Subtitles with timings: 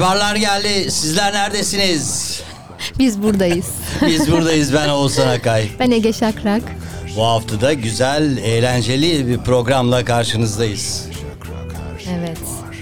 [0.00, 0.90] Barbarlar geldi.
[0.90, 2.40] Sizler neredesiniz?
[2.98, 3.66] Biz buradayız.
[4.06, 4.74] Biz buradayız.
[4.74, 5.68] Ben Oğuzhan Akay.
[5.78, 6.62] ben Ege Şakrak.
[7.16, 11.06] Bu hafta da güzel, eğlenceli bir programla karşınızdayız.
[12.18, 12.38] Evet.
[12.40, 12.76] var.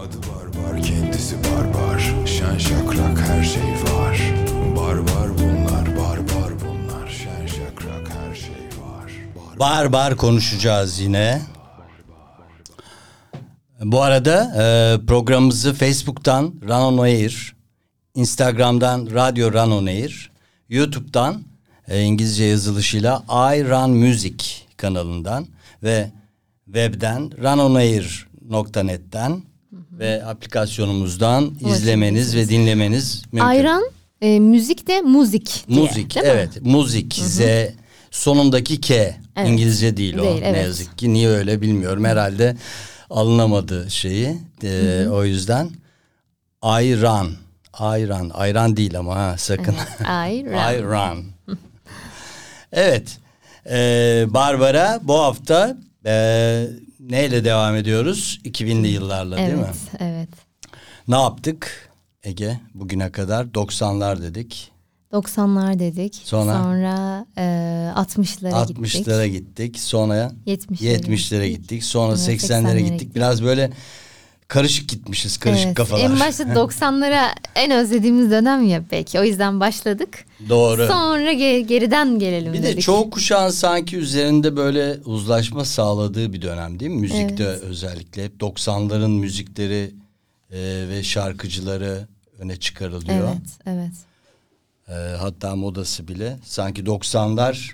[0.00, 2.00] Adı barbar, kendisi barbar.
[2.26, 4.20] Şen şakrak her şey var.
[4.76, 7.08] Barbar bunlar, barbar bunlar.
[7.10, 9.12] Şen şakrak her şey var.
[9.58, 11.42] Bar bar konuşacağız yine.
[13.94, 17.54] Bu arada e, programımızı Facebook'tan Run On Air,
[18.14, 20.30] Instagram'dan Radyo Run On Air,
[20.68, 21.42] YouTube'dan
[21.88, 24.44] e, İngilizce yazılışıyla I Run Music
[24.76, 25.46] kanalından
[25.82, 26.10] ve
[26.64, 29.42] webden runonair.net'ten
[29.92, 33.48] ve aplikasyonumuzdan izlemeniz ve dinlemeniz mümkün.
[33.48, 33.84] Ayran,
[34.20, 35.82] e, müzik de müzik diye.
[35.82, 36.32] Müzik değil mi?
[36.32, 37.40] evet müzik Z
[38.10, 39.48] sonundaki K Evet.
[39.48, 40.64] İngilizce değil, o Değil, ne evet.
[40.64, 42.56] yazık ki niye öyle bilmiyorum herhalde
[43.10, 44.38] alınamadı şeyi.
[44.64, 45.70] Ee, o yüzden
[46.62, 47.30] ayran.
[47.72, 48.30] Ayran.
[48.34, 49.74] Ayran değil ama ha sakın.
[50.06, 50.58] Ayran.
[50.58, 51.24] ayran.
[52.72, 53.18] Evet
[53.70, 55.76] Ee, Barbara bu hafta
[56.06, 56.66] ee,
[57.00, 58.40] neyle devam ediyoruz?
[58.44, 59.64] 2000'li yıllarla değil mi?
[59.64, 60.28] Evet, evet.
[61.08, 61.90] ne yaptık
[62.22, 62.60] Ege?
[62.74, 64.72] Bugüne kadar 90'lar dedik
[65.14, 66.20] 90'lar dedik.
[66.24, 66.52] Sonra?
[66.62, 67.42] Sonra e,
[67.96, 68.78] 60'lara gittik.
[68.78, 69.78] 60'lara gittik.
[69.78, 71.84] Sonra 70'lere 70'lere gittik.
[71.84, 72.92] Sonra Sonra 80'lere 80'lere gittik.
[73.00, 73.14] gittik.
[73.16, 73.70] Biraz böyle
[74.48, 75.36] karışık gitmişiz.
[75.38, 76.04] Karışık Evet, kafalar.
[76.04, 79.20] En başta 90'lara en özlediğimiz dönem ya belki.
[79.20, 80.24] O yüzden başladık.
[80.48, 80.86] Doğru.
[80.86, 82.82] Sonra ge- geriden gelelim bir de dedik.
[82.82, 87.00] çoğu kuşağın sanki üzerinde böyle uzlaşma sağladığı bir dönem değil mi?
[87.00, 89.90] Müzikte özellikle hep 90'ların müzikleri
[90.50, 90.58] e,
[90.88, 92.08] ve şarkıcıları
[92.38, 93.28] öne çıkarılıyor.
[93.28, 93.92] Evet, evet.
[94.88, 97.72] E, hatta modası bile sanki 90'lar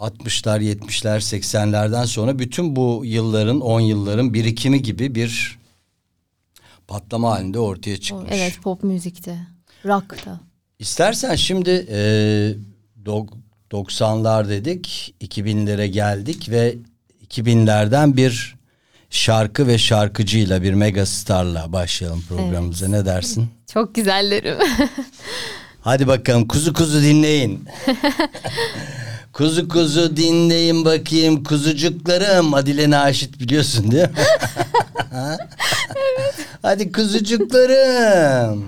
[0.00, 5.58] 60'lar 70'ler 80'lerden sonra bütün bu yılların 10 yılların birikimi gibi bir
[6.88, 8.30] patlama halinde ortaya çıkmış.
[8.32, 9.38] Evet, pop müzikte.
[9.84, 10.40] Rock'ta.
[10.78, 11.98] İstersen şimdi e,
[13.04, 13.34] dok-
[13.70, 16.76] 90'lar dedik 2000'lere geldik ve
[17.26, 18.56] 2000'lerden bir
[19.10, 23.48] şarkı ve şarkıcıyla bir megastarla başlayalım programımıza ne dersin?
[23.72, 24.58] Çok güzellerim.
[25.84, 27.64] Hadi bakalım kuzu kuzu dinleyin.
[29.32, 32.54] kuzu kuzu dinleyin bakayım kuzucuklarım.
[32.54, 34.10] Adile Naşit biliyorsun değil mi?
[36.62, 38.64] Hadi kuzucuklarım.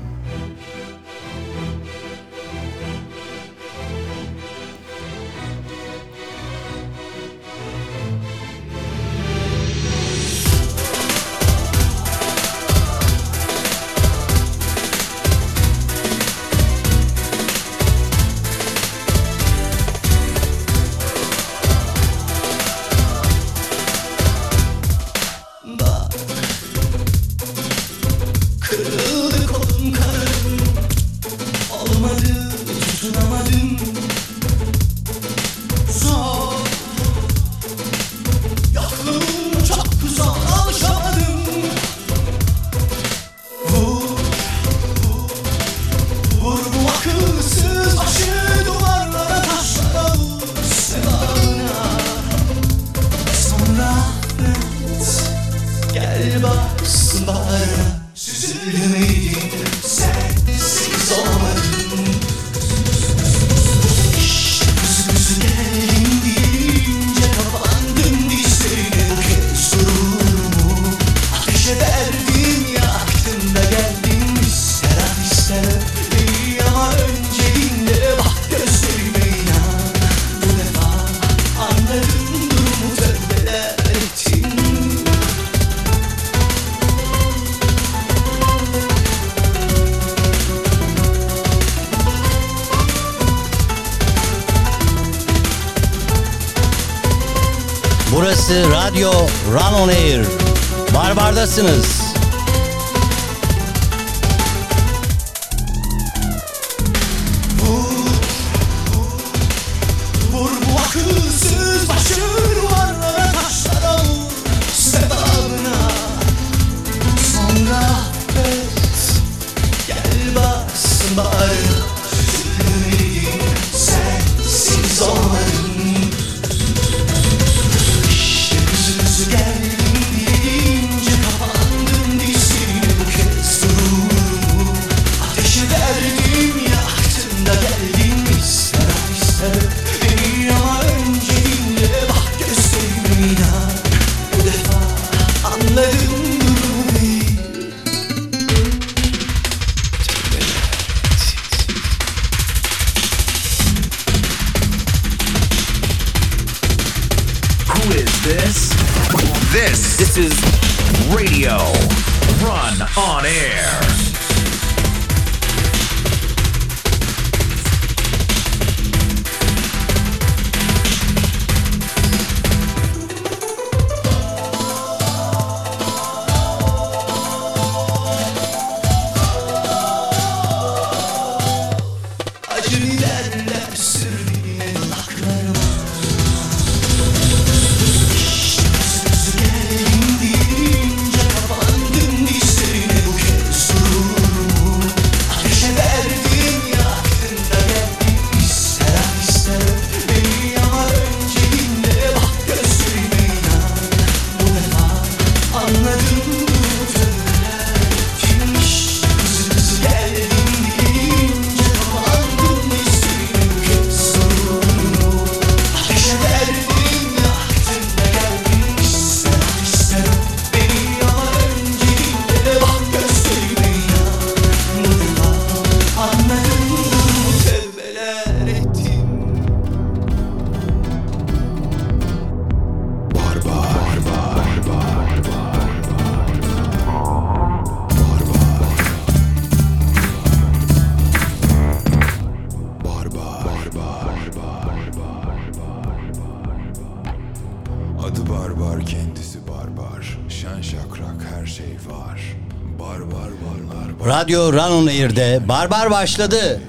[254.26, 256.60] Radyo Run On Air'de Barbar başladı.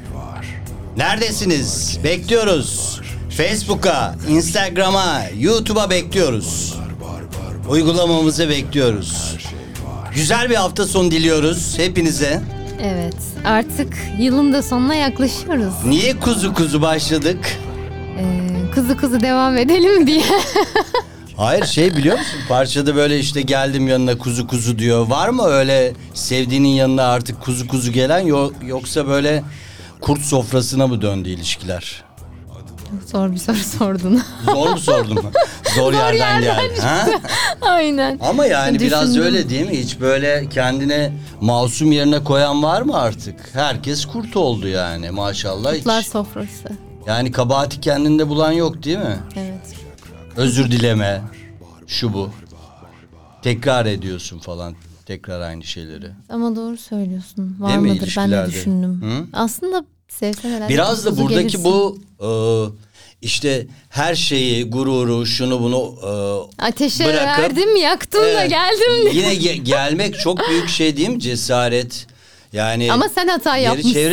[0.97, 1.99] Neredesiniz?
[2.03, 3.01] Bekliyoruz.
[3.29, 6.75] Facebook'a, Instagram'a, YouTube'a bekliyoruz.
[7.69, 9.37] Uygulamamızı bekliyoruz.
[10.15, 12.41] Güzel bir hafta sonu diliyoruz hepinize.
[12.81, 13.15] Evet
[13.45, 15.73] artık yılın da sonuna yaklaşıyoruz.
[15.85, 17.57] Niye kuzu kuzu başladık?
[18.19, 20.23] Ee, kızı kızı devam edelim diye.
[21.37, 22.39] Hayır şey biliyor musun?
[22.49, 25.07] Parçada böyle işte geldim yanına kuzu kuzu diyor.
[25.07, 29.43] Var mı öyle sevdiğinin yanına artık kuzu kuzu gelen Yo- yoksa böyle
[30.01, 32.03] kurt sofrasına mı döndü ilişkiler?
[33.11, 34.23] Zor bir soru sordun.
[34.45, 35.17] Zor mu sordum?
[35.75, 36.81] Zor, yerden, geldi.
[36.81, 37.07] Ha?
[37.61, 38.19] Aynen.
[38.21, 39.23] Ama yani biraz Düşündüm.
[39.23, 39.77] öyle değil mi?
[39.77, 41.11] Hiç böyle kendine
[41.41, 43.35] masum yerine koyan var mı artık?
[43.53, 45.71] Herkes kurt oldu yani maşallah.
[45.71, 45.77] Hiç.
[45.77, 46.69] Kurtlar sofrası.
[47.07, 49.17] Yani kabahati kendinde bulan yok değil mi?
[49.35, 49.75] Evet.
[50.37, 51.21] Özür dileme.
[51.87, 52.29] Şu bu.
[53.41, 54.75] Tekrar ediyorsun falan.
[55.05, 56.09] Tekrar aynı şeyleri.
[56.29, 57.55] Ama doğru söylüyorsun.
[57.59, 58.13] Var Değil mi mıdır?
[58.17, 58.51] Ben de ilişkilerde?
[58.51, 59.01] düşündüm.
[59.01, 59.25] Hı?
[59.33, 61.63] Aslında sevsen herhalde Biraz da buradaki gelirsin.
[61.63, 62.29] bu e,
[63.21, 65.95] işte her şeyi, gururu, şunu bunu
[66.59, 68.49] e, Ateşe bırakıp- verdim yaktım da Evet.
[68.49, 69.17] geldim de.
[69.17, 71.19] Yine ge- gelmek çok büyük şey değil mi?
[71.19, 72.07] Cesaret.
[72.53, 73.63] Yani Ama sen hata geri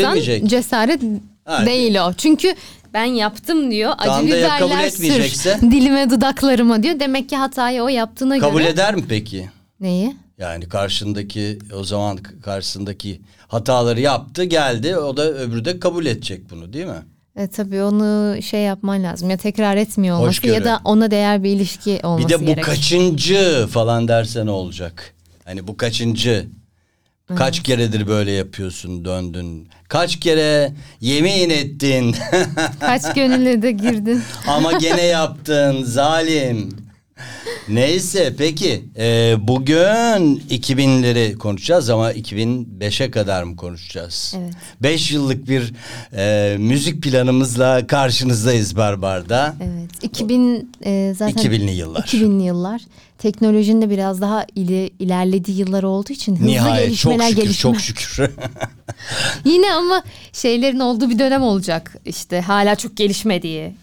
[0.01, 1.01] yapmışsan cesaret
[1.45, 1.67] Ha.
[1.67, 2.13] değil o.
[2.13, 2.55] Çünkü
[2.95, 3.93] ben yaptım diyor.
[3.99, 5.59] Acı Tamam da ya kabul biberler etmeyecekse?
[5.61, 7.01] sür dilime dudaklarıma diyor.
[7.01, 8.69] Demek ki hatayı o yaptığına kabul göre.
[8.71, 9.51] eder mi peki?
[9.81, 10.17] Neyi?
[10.39, 16.73] Yani karşındaki o zaman karşısındaki hataları yaptı geldi o da öbürü de kabul edecek bunu
[16.73, 17.03] değil mi?
[17.37, 19.31] E, tabii onu şey yapman lazım.
[19.31, 20.53] Ya tekrar etmiyor olması Hoşgörü.
[20.55, 22.65] ya da ona değer bir ilişki olması Bir de bu gerek.
[22.65, 25.15] kaçıncı falan derse ne olacak?
[25.45, 26.47] Hani bu kaçıncı?
[27.37, 29.69] Kaç keredir böyle yapıyorsun döndün?
[29.95, 32.17] Kaç kere yemin ettin
[32.81, 34.23] Kaç gönülle de girdin.
[34.49, 36.69] ama gene yaptın zalim.
[37.69, 44.35] Neyse peki e, bugün 2000'leri konuşacağız ama 2005'e kadar mı konuşacağız?
[44.39, 44.55] Evet.
[44.83, 45.73] 5 yıllık bir
[46.17, 49.55] e, müzik planımızla karşınızdayız Barbar'da.
[49.61, 49.91] Evet.
[50.03, 52.01] 2000 e, zaten 2000'li yıllar.
[52.01, 52.81] 2000'li yıllar.
[53.25, 57.63] Teknolojinin de biraz daha ili, ilerlediği yıllar olduğu için hızlı Nihayet çok gelişmeler şükür gelişme.
[57.73, 58.31] çok şükür.
[59.45, 60.03] Yine ama
[60.33, 61.97] şeylerin olduğu bir dönem olacak.
[62.05, 63.75] İşte hala çok gelişmediği.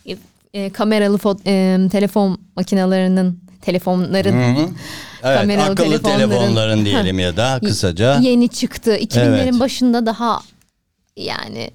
[0.53, 4.69] E, kameralı fo- e, telefon makinelerinin telefonların evet,
[5.39, 8.19] Kameralı akıllı telefonların- telefonların diyelim ya da kısaca.
[8.19, 8.95] yeni çıktı.
[8.97, 9.59] 2000'lerin Evet.
[9.59, 10.41] başında daha
[11.17, 11.71] yani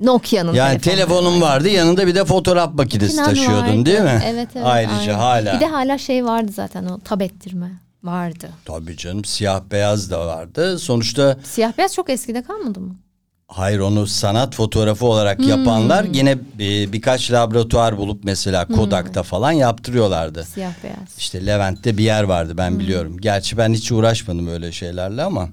[0.00, 3.86] Nokia'nın Yani telefonları telefonun vardı yanında bir de fotoğraf makinesi Makinen taşıyordun vardı.
[3.86, 4.22] değil mi?
[4.26, 4.66] Evet evet.
[4.66, 5.14] Ayrıca aynen.
[5.14, 5.54] hala.
[5.54, 7.70] Bir de hala şey vardı zaten o tab ettirme
[8.02, 8.48] vardı.
[8.64, 10.78] Tabii canım siyah beyaz da vardı.
[10.78, 12.96] Sonuçta Siyah beyaz çok eskide kalmadı mı?
[13.52, 15.48] hayır onu sanat fotoğrafı olarak Hmm.
[15.48, 18.76] yapanlar yine bir, birkaç laboratuvar bulup mesela Hmm.
[18.76, 20.44] Kodak'ta falan yaptırıyorlardı.
[20.44, 21.18] Siyah beyaz.
[21.18, 22.78] İşte Levent'te bir yer vardı ben Hmm.
[22.78, 23.16] biliyorum.
[23.20, 25.48] Gerçi ben hiç uğraşmadım öyle şeylerle ama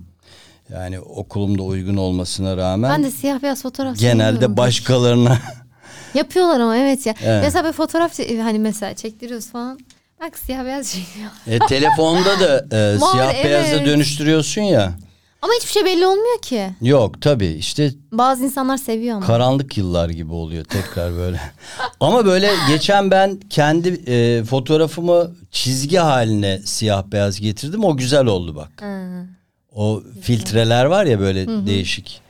[0.73, 5.37] yani okulumda uygun olmasına rağmen Ben de siyah beyaz fotoğraf genelde başkalarına
[6.13, 7.13] Yapıyorlar ama evet ya.
[7.23, 7.43] Evet.
[7.43, 9.79] Mesela bir fotoğraf çe- hani mesela çektiriyoruz falan.
[10.21, 11.29] Bak siyah beyaz çekiyor.
[11.47, 13.87] E, telefonda da e, Var, siyah beyaza evet.
[13.87, 14.93] dönüştürüyorsun ya.
[15.41, 16.69] Ama hiçbir şey belli olmuyor ki.
[16.81, 19.25] Yok tabii işte Bazı insanlar seviyor ama.
[19.25, 21.39] karanlık yıllar gibi oluyor tekrar böyle.
[21.99, 27.83] Ama böyle geçen ben kendi e, fotoğrafımı çizgi haline siyah beyaz getirdim.
[27.83, 28.83] O güzel oldu bak.
[29.77, 32.21] O filtreler var ya böyle değişik.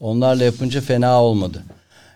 [0.00, 1.62] Onlarla yapınca fena olmadı.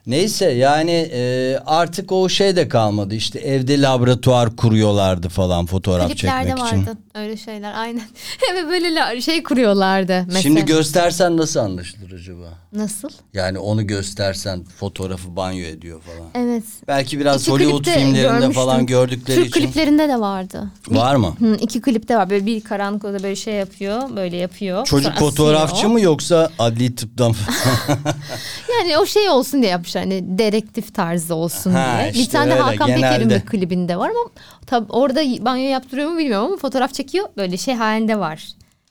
[0.06, 3.14] Neyse yani e, artık o şey de kalmadı.
[3.14, 6.78] İşte evde laboratuvar kuruyorlardı falan fotoğraf Kliplerde çekmek için.
[6.86, 8.02] vardı öyle şeyler aynen.
[8.54, 10.42] Ve böyle la- şey kuruyorlardı mesela.
[10.42, 12.48] Şimdi göstersen nasıl anlaşılır acaba?
[12.72, 13.08] Nasıl?
[13.34, 16.30] Yani onu göstersen fotoğrafı banyo ediyor falan.
[16.46, 16.64] Evet.
[16.88, 18.52] Belki biraz İki Hollywood klipte filmlerinde görmüştüm.
[18.52, 19.60] falan gördükleri Türk için.
[19.60, 20.70] kliplerinde de vardı.
[20.88, 21.36] Var mı?
[21.38, 22.30] Hı, iki klipte var.
[22.30, 24.16] Böyle bir karanlık odada böyle şey yapıyor.
[24.16, 24.84] Böyle yapıyor.
[24.86, 27.32] Çocuk Sonra fotoğrafçı mı yoksa adli tıptan
[28.84, 28.90] mı?
[28.90, 30.02] Yani o şey olsun diye yapmışlar.
[30.02, 32.14] Hani dedektif tarzı olsun Ha, diye.
[32.14, 34.30] bir işte tane öyle, Hakan Peker'in bir klibinde var ama
[34.66, 37.28] tabii orada banyo yaptırıyor mu bilmiyorum ama fotoğraf çekiyor.
[37.36, 38.48] Böyle şey halinde var.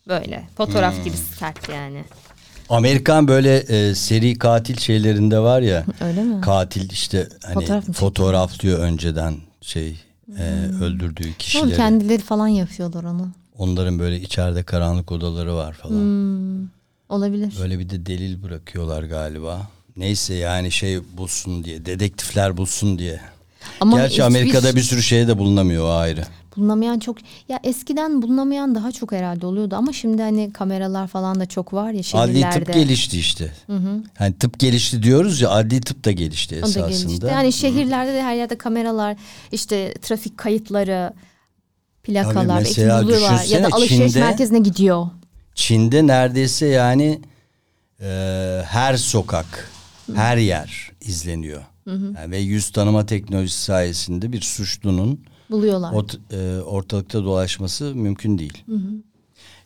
[0.07, 1.03] Böyle fotoğraf Hmm.
[1.03, 2.03] gibi sert yani.
[2.69, 5.83] Amerikan böyle e, seri katil şeylerinde var ya.
[6.01, 6.41] Öyle mi?
[6.41, 9.99] Katil işte hani Fotoğraf fotoğraflıyor önceden şey
[10.39, 10.43] e,
[10.83, 11.75] öldürdüğü Oğlum kişileri.
[11.75, 13.27] kendileri falan yapıyorlar onu.
[13.57, 15.93] Onların böyle içeride karanlık odaları var falan.
[15.95, 16.67] Hmm.
[17.09, 17.53] Olabilir.
[17.61, 19.61] Böyle bir de delil bırakıyorlar galiba.
[19.97, 23.19] Neyse yani şey bulsun diye, dedektifler bulsun diye.
[23.79, 26.23] Ama Gerçi Amerika'da bir sürü şey de bulunamıyor o ayrı.
[26.57, 27.17] Bulunamayan çok
[27.49, 31.91] ya eskiden bulunamayan daha çok herhalde oluyordu ama şimdi hani kameralar falan da çok var
[31.91, 32.63] ya Adli şehirlerde.
[32.63, 33.51] tıp gelişti işte.
[34.17, 36.87] Hani tıp gelişti diyoruz ya adli tıp da gelişti O da esasında.
[36.89, 37.25] gelişti.
[37.25, 39.15] Yani şehirlerde de her yerde kameralar,
[39.51, 41.13] işte trafik kayıtları,
[42.03, 45.07] plakalar, mesela buluyorlar ya da alışveriş Çin'de- merkezine gidiyor.
[45.55, 47.19] Çin'de neredeyse yani
[48.01, 49.71] e, her sokak,
[50.15, 51.61] her yer izleniyor.
[51.87, 55.19] Yani ve yüz tanıma teknolojisi sayesinde bir suçlunun
[55.51, 55.91] Buluyorlar.
[55.93, 58.63] ort- e, ortalıkta dolaşması mümkün değil.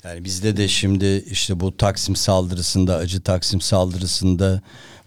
[0.04, 4.62] Yani bizde de şimdi işte bu Taksim saldırısında, acı Taksim saldırısında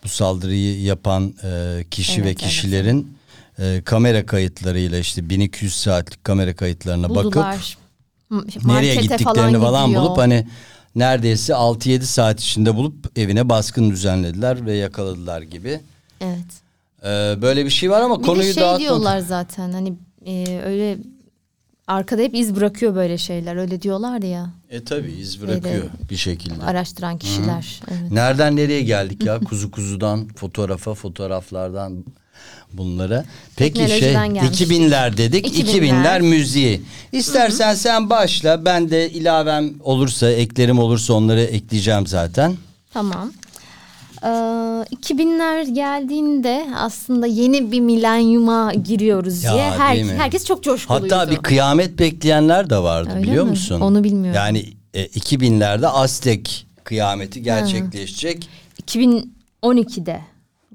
[0.04, 2.38] bu saldırıyı yapan e, kişi Evet, ve evet.
[2.40, 3.14] kişilerin
[3.58, 7.78] e, kamera kayıtlarıyla işte 1200 saatlik kamera kayıtlarına bakıp Buldular.
[8.30, 10.02] M- işte nereye markete gittiklerini falan, gidiyor.
[10.04, 10.46] bulup hani
[10.94, 15.80] neredeyse 6-7 saat içinde bulup evine baskın düzenlediler ve yakaladılar gibi.
[16.20, 16.44] Evet.
[17.04, 18.80] Ee, böyle bir şey var ama Bir konuyu şey dağıtmak.
[18.80, 19.92] diyorlar zaten hani
[20.26, 20.98] e, öyle
[21.86, 26.64] arkada hep iz bırakıyor böyle şeyler öyle diyorlar ya E tabi iz bırakıyor bir şekilde.
[26.64, 27.80] araştıran kişiler.
[27.90, 28.10] Evet.
[28.12, 29.38] Nereden nereye geldik ya?
[29.48, 32.04] Kuzu kuzudan fotoğrafa, fotoğraflardan
[32.72, 33.24] bunlara.
[33.56, 34.42] Peki şey gelmiş.
[34.42, 35.46] 2000'ler dedik.
[35.46, 35.80] 2000'ler.
[35.80, 36.82] 2000'ler müziği.
[37.12, 38.64] İstersen sen başla.
[38.64, 42.56] Ben de ilavem olursa, eklerim olursa onları ekleyeceğim zaten.
[42.92, 43.32] Tamam.
[44.22, 51.16] Ee, 2000'ler geldiğinde aslında yeni bir milenyuma giriyoruz Ya, diye her, herkes çok coşkuluydu.
[51.16, 53.50] Hatta bir kıyamet bekleyenler de vardı Öyle biliyor mi?
[53.50, 53.80] musun?
[53.80, 54.36] Onu bilmiyorum.
[54.36, 58.48] Yani e, 2000'lerde Aztek kıyameti gerçekleşecek.
[58.86, 60.20] 2012'de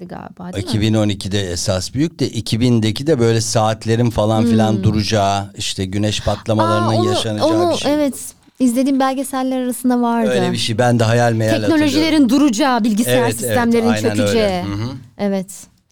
[0.02, 0.98] galiba değil mi?
[0.98, 6.98] 2012'de esas büyük de 2000'deki de böyle saatlerin falan filan duracağı işte güneş patlamalarının Hmm.
[6.98, 7.94] Aa, onu, yaşanacağı onu, bir şey.
[7.94, 8.14] Evet
[8.60, 10.30] izlediğim belgeseller arasında vardı.
[10.30, 11.62] Öyle bir şey ben de hayal meyal.
[11.62, 14.02] Teknolojilerin duracağı, bilgisayar Evet, evet, sistemlerin öyle.
[14.02, 14.64] çökeceği.
[14.64, 14.90] Hı hı.
[15.18, 15.48] Evet.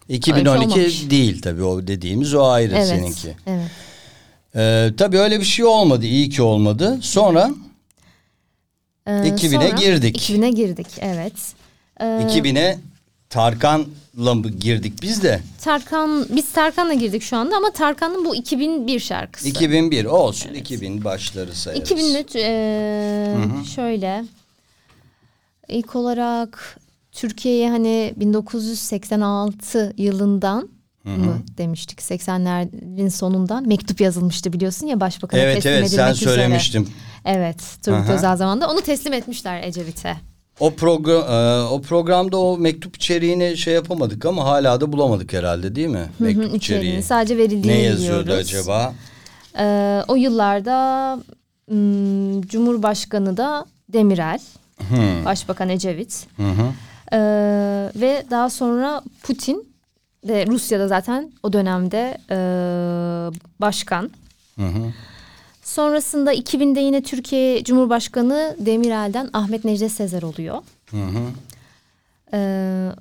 [0.10, 1.10] 2012 olmamış.
[1.10, 2.88] değil tabii o dediğimiz o ayrı Evet.
[2.88, 3.36] seninki.
[3.48, 3.70] Evet.
[4.56, 6.98] Ee, tabii öyle bir şey olmadı iyi ki olmadı.
[7.02, 7.52] Sonra
[9.08, 10.30] Ee, 2000'e sonra girdik.
[10.30, 11.34] 2000'e girdik evet.
[12.02, 12.80] Ee, 2000'e
[13.34, 15.42] Tarkan'la mı girdik biz de?
[15.62, 19.48] Tarkan biz Tarkan'la girdik şu anda ama Tarkan'ın bu 2001 şarkısı.
[19.48, 21.92] 2001 olsun 2000 başları sayarız.
[21.92, 24.24] 2000'de e, şöyle
[25.68, 26.80] ilk olarak
[27.12, 30.70] Türkiye'ye hani 1986 yılından
[31.04, 36.30] mı demiştik 80'lerin sonundan mektup yazılmıştı biliyorsun ya başbakana Evet teslim evet sen edilmek üzere.
[36.36, 36.90] söylemiştin.
[37.26, 38.14] Evet Turgut Aha.
[38.14, 40.33] Özal zamanında onu teslim etmişler Ecevit'e.
[40.60, 45.76] O program e, o programda o mektup içeriğini şey yapamadık ama hala da bulamadık herhalde
[45.76, 45.98] değil mi?
[45.98, 46.58] Hı hı, Mektup içeriğini.
[46.58, 47.04] içeriği.
[47.04, 48.48] Sadece verildiğini Ne yazıyordu biliyoruz.
[48.50, 48.94] acaba?
[49.60, 51.20] Ee, o yıllarda
[51.70, 54.40] hmm, Cumhurbaşkanı da Demirel,
[55.26, 56.64] Başbakan Ecevit Hı hı.
[57.14, 57.18] Ee,
[57.96, 59.68] ve daha sonra Putin
[60.28, 62.36] de Rusya'da zaten o dönemde e,
[63.62, 64.12] başkan.
[64.60, 64.94] Hı hı.
[65.64, 70.58] Sonrasında 2000'de yine Türkiye Cumhurbaşkanı Demirel'den Ahmet Necdet Sezer oluyor.
[70.92, 71.20] Hı hı.
[72.34, 72.92] Ee,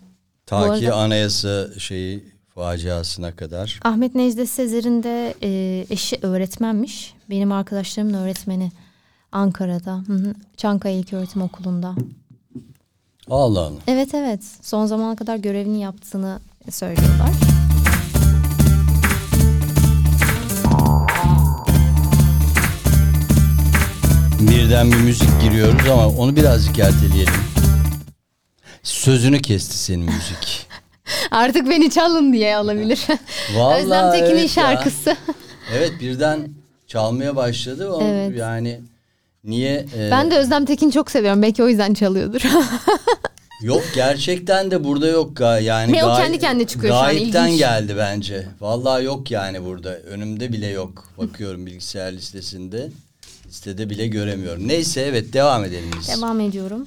[0.46, 3.80] Ta Bu ki arada- anayasa şeyi faciasına kadar.
[3.84, 7.14] Ahmet Necdet Sezer'in de e, eşi öğretmenmiş.
[7.30, 8.72] Benim arkadaşlarımın öğretmeni
[9.32, 9.94] Ankara'da.
[10.06, 10.34] Hı hı.
[10.56, 11.94] Çankaya İlköğretim Okulu'nda.
[13.30, 13.78] Allah Allah.
[13.86, 14.40] Evet evet.
[14.62, 16.40] Son zamana kadar görevini yaptığını
[16.70, 17.30] söylüyorlar.
[24.48, 27.32] Birden bir müzik giriyoruz ama onu birazcık erteleyelim.
[28.82, 30.66] Sözünü kesti senin müzik.
[31.30, 33.00] Artık beni çalın diye alabilir.
[33.56, 34.48] Vallahi Özlem Tekin'in evet ya.
[34.48, 35.16] şarkısı.
[35.74, 36.48] Evet birden
[36.86, 37.92] çalmaya başladı.
[37.94, 38.38] Ama Evet.
[38.38, 38.80] Yani
[39.44, 39.86] niye?
[39.98, 41.42] e, Ben de Özlem Tekin'i çok seviyorum.
[41.42, 42.40] Belki o yüzden çalıyordur.
[43.62, 45.92] Yok gerçekten de burada yok yani.
[45.92, 47.58] Ve o kendi kendine çıkıyor şu an, Gayipten ilginç.
[47.58, 48.46] geldi bence.
[48.60, 49.90] Vallahi yok yani burada.
[49.96, 51.08] Önümde bile yok.
[51.18, 52.88] Bakıyorum bilgisayar listesinde.
[53.52, 54.68] Listede bile göremiyorum.
[54.68, 56.08] Neyse evet devam edelim biz.
[56.08, 56.86] Devam ediyorum.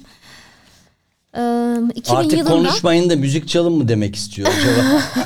[1.36, 5.02] Ee, 2000 Artık yılında konuşmayın da müzik çalın mı demek istiyor acaba?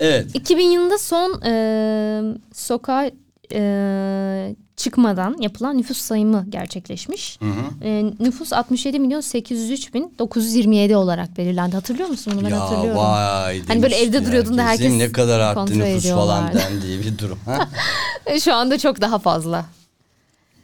[0.00, 0.34] evet.
[0.34, 3.10] 2000 yılında son e, sokağa
[3.52, 7.38] e, çıkmadan yapılan nüfus sayımı gerçekleşmiş.
[7.82, 11.74] E, nüfus 67 milyon 803 bin 927 olarak belirlendi.
[11.76, 12.44] Hatırlıyor musun bunu?
[12.44, 13.00] Ben ya hatırlıyorum.
[13.02, 14.92] vay Hani böyle evde duruyordun da herkes.
[14.92, 17.38] ne kadar arttı nüfus falan dendiği bir durum.
[17.44, 17.68] ha?
[18.44, 19.66] Şu anda çok daha fazla.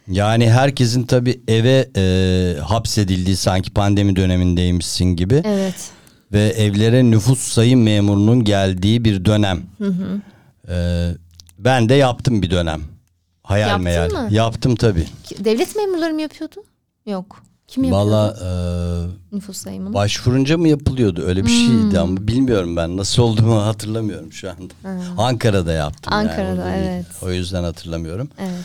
[0.08, 5.42] Yani herkesin tabii eve e, hapsedildiği sanki pandemi dönemindeymişsin gibi.
[5.44, 5.90] Evet.
[6.32, 9.62] Ve evlere nüfus sayım memurunun geldiği bir dönem.
[10.68, 11.08] E,
[11.58, 12.80] ben de yaptım bir dönem.
[13.44, 14.10] Hayal Yaptın meyal.
[14.10, 14.28] mı?
[14.30, 15.06] Yaptım tabii.
[15.38, 16.54] Devlet memurları mı yapıyordu?
[17.06, 17.42] Yok.
[17.68, 18.36] Kim yapıyordu Valla
[19.32, 19.94] e, nüfus sayımını?
[19.94, 21.22] başvurunca mı yapılıyordu?
[21.26, 21.82] Öyle bir Hmm.
[21.82, 22.96] şeydi ama bilmiyorum ben.
[22.96, 24.74] Nasıl olduğumu hatırlamıyorum şu anda.
[25.22, 26.12] Ankara'da yaptım.
[26.12, 26.84] yani, Ankara'da, orada değil.
[26.88, 27.06] evet.
[27.22, 28.28] O yüzden hatırlamıyorum.
[28.38, 28.64] Evet.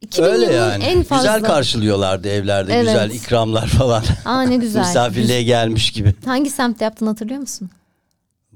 [0.00, 0.84] 2000 Öyle yani.
[0.84, 1.36] en fazla...
[1.36, 2.74] Güzel karşılıyorlardı evlerde.
[2.74, 2.86] Evet.
[2.86, 4.02] Güzel ikramlar falan.
[4.24, 4.80] Aa ne güzel.
[4.80, 6.14] Misafirliğe gelmiş gibi.
[6.24, 7.70] Hangi semtte yaptın hatırlıyor musun?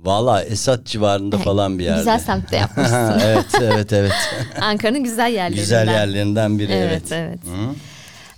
[0.03, 1.99] Valla Esat civarında falan bir yerde.
[1.99, 2.97] Güzel semtte yapmışsın.
[3.23, 4.13] evet evet evet.
[4.61, 5.63] Ankara'nın güzel yerlerinden.
[5.63, 7.13] Güzel yerlerinden biri evet.
[7.13, 7.77] Evet, evet.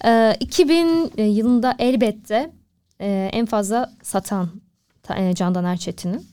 [0.04, 2.50] Ee, 2000 yılında elbette
[3.00, 4.50] e, en fazla satan
[5.02, 6.26] ta- e, Candan Erçetin'in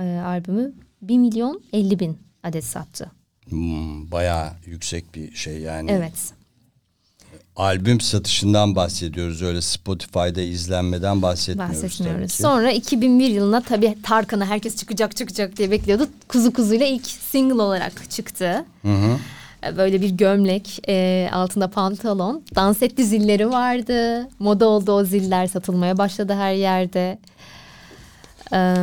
[0.00, 0.72] e, albümü
[1.02, 3.10] 1 milyon 50 bin adet sattı.
[3.48, 5.90] Hmm, bayağı yüksek bir şey yani.
[5.90, 6.32] Evet.
[7.56, 9.42] Albüm satışından bahsediyoruz.
[9.42, 11.82] Öyle Spotify'da izlenmeden bahsetmiyoruz.
[11.82, 12.32] Bahsetmiyoruz.
[12.32, 16.08] Sonra 2001 yılına tabii Tarkan'a herkes çıkacak çıkacak diye bekliyordu.
[16.28, 18.64] Kuzu Kuzu'yla ilk single olarak çıktı.
[19.64, 24.28] E, Böyle bir gömlek, e, altında pantolon, dans etti zilleri vardı.
[24.38, 27.18] Moda oldu o ziller satılmaya başladı her yerde.
[28.52, 28.74] Ee,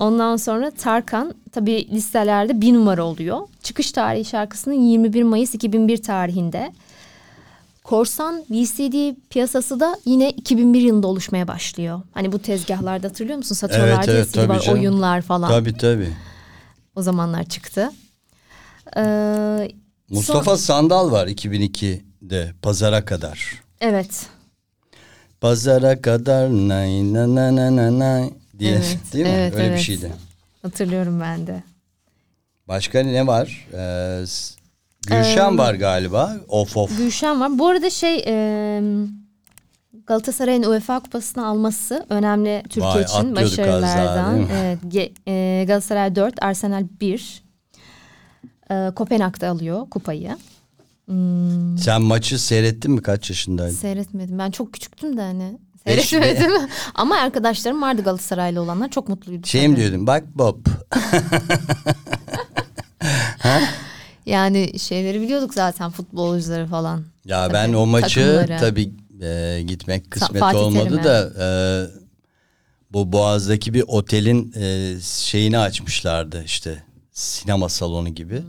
[0.00, 3.38] ondan sonra Tarkan tabii listelerde bir numara oluyor.
[3.62, 6.72] Çıkış tarihi şarkısının 21 Mayıs 2001 tarihinde.
[7.90, 12.02] Korsan VCD piyasası da yine 2001 yılında oluşmaya başlıyor.
[12.12, 13.54] Hani bu tezgahlarda hatırlıyor musun?
[13.54, 14.78] Satıyorlardı Evet evet tabii var, canım.
[14.80, 15.48] oyunlar falan.
[15.48, 16.12] Tabii tabii.
[16.96, 17.90] O zamanlar çıktı.
[18.96, 19.68] Ee,
[20.10, 23.62] Mustafa son- Sandal var 2002'de Pazara Kadar.
[23.80, 24.26] evet.
[25.40, 29.32] Pazara kadar nay na na na na nay diye Evet, değil mi?
[29.32, 29.80] evet, Öyle bir evet.
[29.80, 30.12] şeydi.
[30.62, 31.62] Hatırlıyorum ben de.
[32.68, 33.68] Başka ne var?
[33.74, 34.24] Ee,
[35.06, 36.36] Gülşen var galiba.
[36.48, 36.98] Of of.
[36.98, 37.58] Gülşen var.
[37.58, 38.82] Bu arada şey e,
[40.06, 44.46] Galatasaray'ın UEFA kupasını alması önemli Türkiye Vay, için başarılardan.
[44.52, 44.78] Evet,
[45.28, 47.42] e, Galatasaray 4, Arsenal 1.
[48.70, 50.36] E, Kopenhag'da alıyor kupayı.
[51.06, 53.02] Hmm, Sen maçı seyrettin mi?
[53.02, 53.74] Kaç yaşındaydın?
[53.74, 54.38] seyretmedim.
[54.38, 55.58] Ben çok küçüktüm de hani.
[55.84, 56.52] Seyretmedim.
[56.94, 58.88] Ama arkadaşlarım vardı Galatasaraylı olanlar.
[58.90, 59.46] Çok mutluydu.
[59.46, 59.82] Şey mi tabii.
[59.86, 60.06] diyordun?
[60.06, 60.56] Bak Bob.
[64.30, 67.04] Yani şeyleri biliyorduk zaten futbolcuları falan.
[67.24, 68.60] Ya Tabii, ben o maçı takımları.
[68.60, 68.90] tabii
[69.22, 71.04] e, gitmek kısmet Fatih olmadı Terim'e.
[71.04, 71.46] da e,
[72.92, 78.42] bu Boğaz'daki bir otelin e, şeyini açmışlardı işte sinema salonu gibi.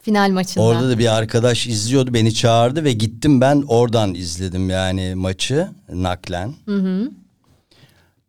[0.00, 0.64] Final maçında.
[0.64, 6.54] Orada da bir arkadaş izliyordu beni çağırdı ve gittim ben oradan izledim yani maçı naklen.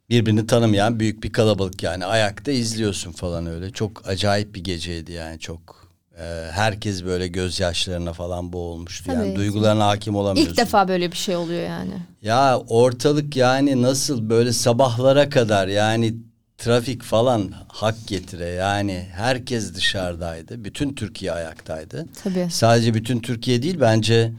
[0.09, 3.71] Birbirini tanımayan büyük bir kalabalık yani ayakta izliyorsun falan öyle.
[3.71, 5.84] Çok acayip bir geceydi yani çok.
[6.19, 9.11] E, herkes böyle gözyaşlarına falan boğulmuştu.
[9.11, 9.35] Yani Tabii.
[9.35, 10.51] duygularına hakim olamıyorsun.
[10.51, 11.93] İlk defa böyle bir şey oluyor yani.
[12.21, 16.15] Ya ortalık yani nasıl böyle sabahlara kadar yani
[16.57, 20.63] trafik falan hak getire yani herkes dışarıdaydı.
[20.63, 22.05] Bütün Türkiye ayaktaydı.
[22.23, 22.47] Tabii.
[22.51, 24.33] Sadece bütün Türkiye değil bence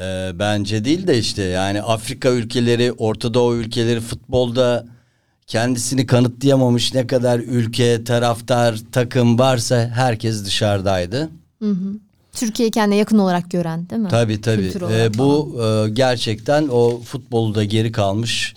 [0.00, 4.86] e, bence değil de işte yani Afrika ülkeleri, Orta Doğu ülkeleri futbolda
[5.50, 11.30] kendisini kanıtlayamamış ne kadar ülke, taraftar, takım varsa herkes dışarıdaydı.
[12.32, 14.08] Türkiye'yi kendine yakın olarak gören değil mi?
[14.08, 14.72] Tabii tabii.
[14.92, 18.54] Ee, bu e, gerçekten o futbolda geri kalmış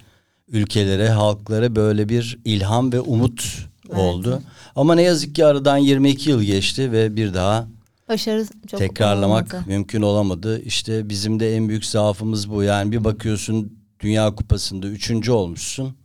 [0.47, 4.41] ülkelere, halklara böyle bir ilham ve umut oldu.
[4.75, 7.67] Ama ne yazık ki aradan 22 yıl geçti ve bir daha
[8.09, 9.65] Başarı çok tekrarlamak olmadı.
[9.67, 10.61] mümkün olamadı.
[10.61, 12.63] İşte bizim de en büyük zaafımız bu.
[12.63, 15.95] Yani bir bakıyorsun Dünya Kupası'nda üçüncü olmuşsun.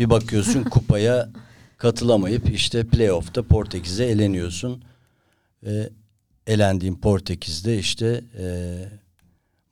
[0.00, 1.28] Bir bakıyorsun kupaya
[1.78, 4.82] katılamayıp işte playoff'ta Portekiz'e eleniyorsun.
[5.62, 5.90] Ve
[6.46, 8.74] elendiğin Portekiz'de işte e,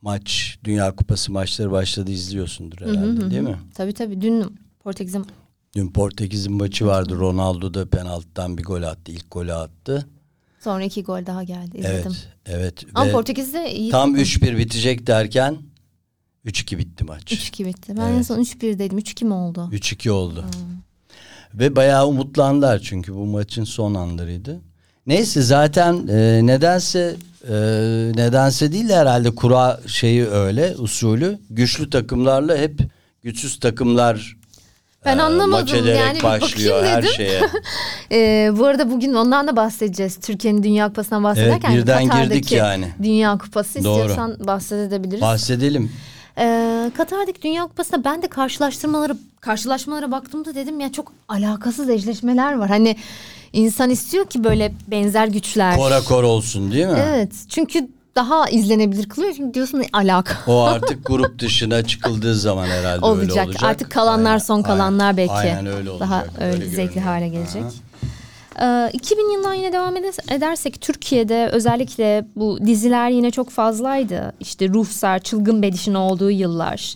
[0.01, 3.57] maç, Dünya Kupası maçları başladı izliyorsundur herhalde değil mi?
[3.73, 5.25] Tabii tabii dün Portekiz'in
[5.75, 7.15] Dün Portekiz'in maçı vardı.
[7.15, 9.11] Ronaldo da penaltıdan bir gol attı.
[9.11, 10.07] İlk golü attı.
[10.59, 12.11] sonra iki gol daha geldi izledim.
[12.45, 12.59] Evet.
[12.59, 12.85] Evet.
[12.95, 13.91] Ama Ve Portekiz'de iyi.
[13.91, 15.57] tam 3-1 bitecek derken
[16.45, 17.31] 3-2 bitti maç.
[17.31, 17.93] 3-2 bitti.
[17.97, 18.99] Ben en son 3-1 dedim.
[18.99, 19.69] 3-2 mi oldu?
[19.73, 20.45] 3-2 oldu.
[21.53, 24.61] Ve bayağı umutlandılar çünkü bu maçın son anlarıydı.
[25.07, 27.15] Neyse zaten e, nedense
[27.49, 27.53] e,
[28.15, 32.79] nedense değil de herhalde kura şeyi öyle usulü güçlü takımlarla hep
[33.23, 34.37] güçsüz takımlar
[35.05, 35.87] Ben e, anlamadım.
[35.87, 37.13] Yani başlıyor her dedim.
[37.15, 37.41] şeye.
[38.11, 40.17] Ee, bu arada bugün ondan da bahsedeceğiz.
[40.19, 41.71] Türkiye'nin Dünya Kupası'ndan bahsederken.
[41.71, 42.87] Evet, birden Katar'daki girdik yani.
[43.03, 43.99] Dünya Kupası Doğru.
[43.99, 45.21] istiyorsan bahsedebiliriz.
[45.21, 45.91] Bahsedelim.
[46.39, 52.69] Ee, Katar'daki Dünya Kupası'nda ben de karşılaştırmaları, karşılaşmalara baktığımda dedim ya çok alakasız eşleşmeler var.
[52.69, 52.95] Hani
[53.53, 55.75] insan istiyor ki böyle benzer güçler.
[55.77, 56.99] Kora kor olsun değil mi?
[57.09, 59.33] Evet çünkü daha izlenebilir kılıyor.
[59.33, 60.51] Şimdi diyorsun alaka.
[60.51, 63.45] O artık grup dışına çıkıldığı zaman herhalde öyle olacak.
[63.45, 63.63] olacak.
[63.63, 65.17] Artık kalanlar Aynen, son kalanlar aynen.
[65.17, 65.33] belki.
[65.33, 66.07] Aynen öyle olacak.
[66.07, 67.05] Daha öyle zevkli görünüyor.
[67.05, 67.61] hale gelecek.
[67.63, 67.71] Aha.
[68.61, 74.33] Ee, 2000 yılından yine devam ede- edersek Türkiye'de özellikle bu diziler yine çok fazlaydı.
[74.39, 76.95] İşte Ruhsar, Çılgın Bediş'in olduğu yıllar.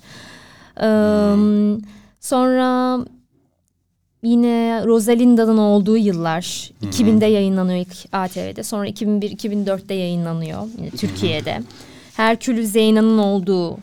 [0.81, 1.83] Ee,
[2.19, 2.99] Sonra
[4.23, 6.71] yine Rosalinda'nın olduğu yıllar.
[6.81, 8.63] 2000'de yayınlanıyor ilk ATV'de.
[8.63, 11.61] Sonra 2001-2004'te yayınlanıyor yine Türkiye'de.
[12.15, 13.77] Herkül Zeyna'nın olduğu,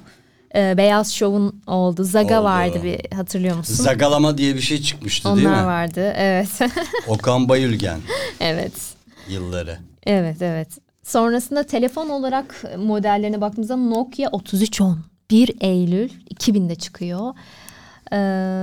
[0.55, 2.45] e, Beyaz Şov'un olduğu, Zaga Oldu.
[2.45, 3.75] vardı bir hatırlıyor musun?
[3.75, 5.67] Zagalama diye bir şey çıkmıştı değil Onlar mi?
[5.67, 6.49] vardı evet.
[7.09, 7.99] Okan Bayülgen
[8.41, 8.73] evet.
[9.29, 9.79] yılları.
[10.07, 10.69] Evet evet.
[11.05, 14.99] Sonrasında telefon olarak modellerine baktığımızda Nokia 3310.
[15.31, 17.35] 1 Eylül 2000'de çıkıyor.
[18.13, 18.17] Ee,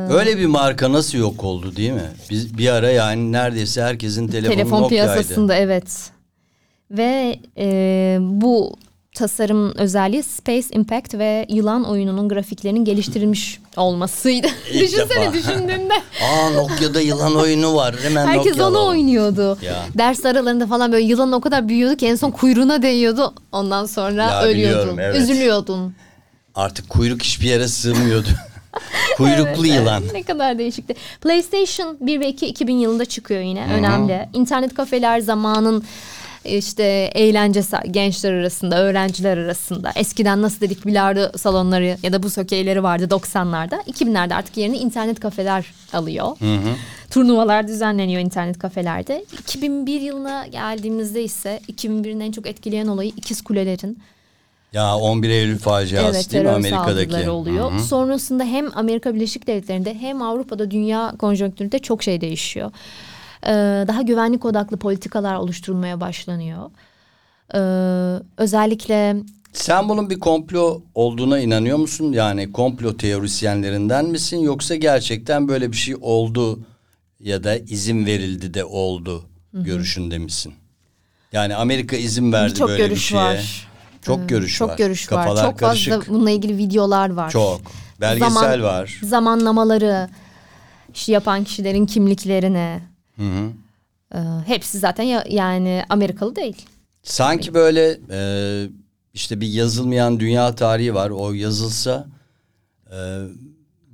[0.10, 2.10] Öyle bir marka nasıl yok oldu değil mi?
[2.30, 5.14] Biz bir ara yani neredeyse herkesin telefonu telefon Nokia'ydı.
[5.14, 6.12] piyasasında evet.
[6.92, 8.76] Ve e, bu
[9.18, 14.48] tasarım özelliği Space Impact ve Yılan oyununun grafiklerinin geliştirilmiş olmasıydı.
[14.72, 15.34] İlk Düşünsene defa.
[15.34, 15.94] düşündüğünde.
[16.24, 17.96] Aa Nokia'da yılan oyunu var.
[18.04, 19.58] Hemen Herkes Nokia onu oynuyordu.
[19.62, 19.86] Ya.
[19.98, 23.34] Ders aralarında falan böyle yılan o kadar büyüyordu ki en son kuyruğuna değiyordu.
[23.52, 24.98] Ondan sonra Ya ölüyordun.
[24.98, 25.16] evet.
[25.22, 25.96] Üzülüyordun.
[26.56, 28.28] Artık kuyruk hiçbir yere sığmıyordu.
[29.18, 30.04] Kuyruklu yılan.
[30.14, 30.96] Ne kadar değişikti.
[31.22, 33.68] PlayStation 1 ve 2 2000 yılında çıkıyor yine.
[33.74, 34.30] Önemli.
[34.34, 35.84] İnternet kafeler zamanın
[36.48, 39.92] işte eğlencesi gençler arasında, öğrenciler arasında.
[39.96, 43.84] Eskiden nasıl dedik bilardo salonları ya da buz hokeyleri vardı 90'larda.
[43.84, 46.38] 2000'lerde artık yerini internet kafeler alıyor.
[47.12, 49.26] Turnuvalar düzenleniyor internet kafelerde.
[49.40, 54.00] 2001 yılına geldiğimizde ise 2001'in en çok etkileyen olayı İkiz Kulelerin
[54.74, 57.30] Ya 11 Eylül faciası evet, değil mi Amerika'daki?
[57.30, 57.72] oluyor.
[57.72, 57.80] Hı hı.
[57.80, 62.72] Sonrasında hem Amerika Birleşik Devletleri'nde hem Avrupa'da dünya konjonktüründe çok şey değişiyor.
[63.48, 66.70] Ee, daha güvenlik odaklı politikalar oluşturulmaya başlanıyor.
[67.54, 67.58] Ee,
[68.38, 69.16] özellikle
[69.54, 72.12] Sen bunun bir komplo olduğuna inanıyor musun?
[72.14, 76.60] Yani komplo teorisyenlerinden misin yoksa gerçekten böyle bir şey oldu
[77.20, 80.54] ya da izin verildi de oldu görüşünde misin?
[81.32, 83.18] Yani Amerika izin verdi birçok böyle bir görüş şeye.
[83.24, 83.68] var.
[84.02, 84.78] Çok Ee, görüş çok var.
[84.78, 85.24] görüş var.
[85.26, 85.94] Kafalar Çok karışık.
[85.94, 87.30] fazla bununla ilgili videolar var.
[87.32, 87.62] Çok.
[88.02, 89.00] Belgesel Zaman- var.
[89.04, 90.10] Zamanlamaları,
[90.94, 92.80] işte yapan kişilerin kimliklerini.
[93.18, 93.50] Hı hı.
[94.16, 96.66] Ee, hepsi zaten ya- yani Amerikalı değil.
[97.04, 98.20] Sanki böyle e,
[99.14, 101.10] işte bir yazılmayan dünya tarihi var.
[101.10, 102.08] O yazılsa
[102.92, 102.98] e,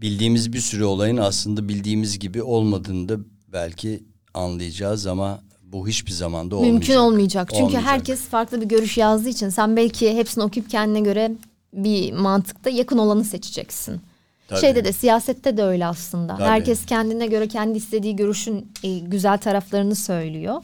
[0.01, 6.55] bildiğimiz bir sürü olayın aslında bildiğimiz gibi olmadığını da belki anlayacağız ama bu hiçbir zamanda
[6.55, 6.73] olmayacak.
[6.79, 7.49] Mümkün olmayacak.
[7.51, 7.85] Çünkü Olmayacak.
[7.91, 11.31] herkes farklı bir görüş yazdığı için sen belki hepsini okuyup kendine göre
[11.73, 14.01] bir mantıkta yakın olanı seçeceksin.
[14.47, 14.59] Tabii.
[14.59, 16.35] Şeyde de siyasette de öyle aslında.
[16.35, 16.47] Tabii.
[16.47, 20.63] Herkes kendine göre kendi istediği görüşün e, güzel taraflarını söylüyor.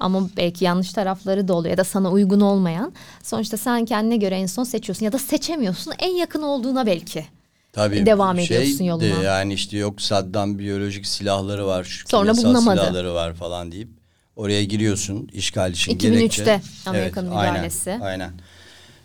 [0.00, 2.92] Ama belki yanlış tarafları da oluyor ya da sana uygun olmayan.
[3.22, 5.92] Sonuçta sen kendine göre en son seçiyorsun ya da seçemiyorsun.
[5.98, 7.26] En yakın olduğuna belki.
[7.72, 9.22] Tabii devam şey ediyorsun de yoluna.
[9.22, 12.80] Yani işte yok Saddam biyolojik silahları var, şu Sonra bulunamadı.
[12.80, 13.88] silahları var falan deyip
[14.36, 16.60] oraya giriyorsun işgal için 2003'te gerekçe.
[16.86, 17.98] Amerika'nın aynen, müdahalesi.
[18.02, 18.32] Aynen.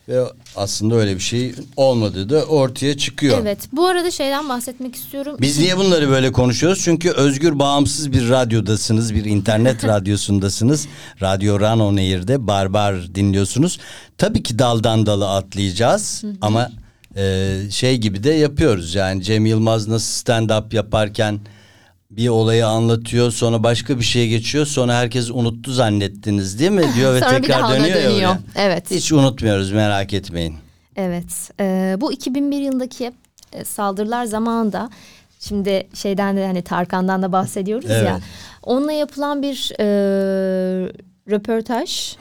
[0.10, 0.24] Ve
[0.56, 3.38] aslında öyle bir şey olmadığı da ortaya çıkıyor.
[3.42, 3.60] Evet.
[3.72, 5.38] Bu arada şeyden bahsetmek istiyorum.
[5.42, 6.82] Biz niye bunları böyle konuşuyoruz?
[6.84, 10.88] Çünkü özgür bağımsız bir radyodasınız, bir internet radyosundasınız.
[11.22, 13.80] Radyo Run On Air'de Barbar dinliyorsunuz.
[14.18, 16.72] Tabii ki daldan dala atlayacağız ama
[17.16, 18.96] e, şey gibi de yapıyoruz.
[18.96, 21.40] Yani Cem Yılmaz nasıl stand-up yaparken
[22.12, 27.14] bir olayı anlatıyor sonra başka bir şeye geçiyor sonra herkes unuttu zannettiniz değil mi diyor
[27.14, 28.30] ve Sonra tekrar dönüyor, ya dönüyor.
[28.30, 28.40] öyle.
[28.56, 28.92] Evet.
[28.92, 30.56] Hiç unutmuyoruz merak etmeyin.
[30.96, 31.52] Evet.
[31.60, 33.12] Ee, bu 2001 yılındaki
[33.54, 34.90] e, saldırılar zamanında
[35.40, 38.08] şimdi şeyden de hani Tarkan'dan da bahsediyoruz Evet.
[38.08, 38.20] ya.
[38.64, 39.86] Onunla yapılan bir e,
[41.30, 42.16] röportaj.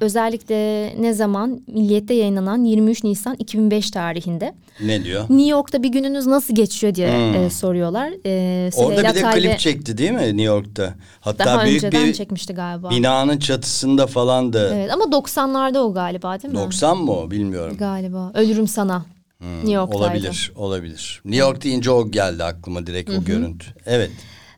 [0.00, 0.56] Özellikle
[1.02, 4.54] ne zaman Milliyet'te yayınlanan 23 Nisan 2005 tarihinde.
[4.80, 5.22] Ne diyor?
[5.22, 8.12] New York'ta bir gününüz nasıl geçiyor diye e, soruyorlar.
[8.26, 8.84] E, Hmm.
[8.84, 10.94] Orada bir de Taybe klip çekti değil mi New York'ta?
[11.20, 12.90] Hatta Daha büyük önceden bir çekmişti galiba.
[12.90, 14.74] binanın çatısında falan da.
[14.74, 16.60] Evet ama 90'larda o galiba değil mi?
[16.60, 17.76] 90 mı o bilmiyorum.
[17.76, 18.30] Galiba.
[18.34, 19.04] Ölürüm sana.
[19.40, 20.04] New York'taydı.
[20.04, 21.20] Olabilir, olabilir.
[21.24, 23.66] New York deyince o geldi aklıma direkt o görüntü.
[23.86, 24.10] Evet.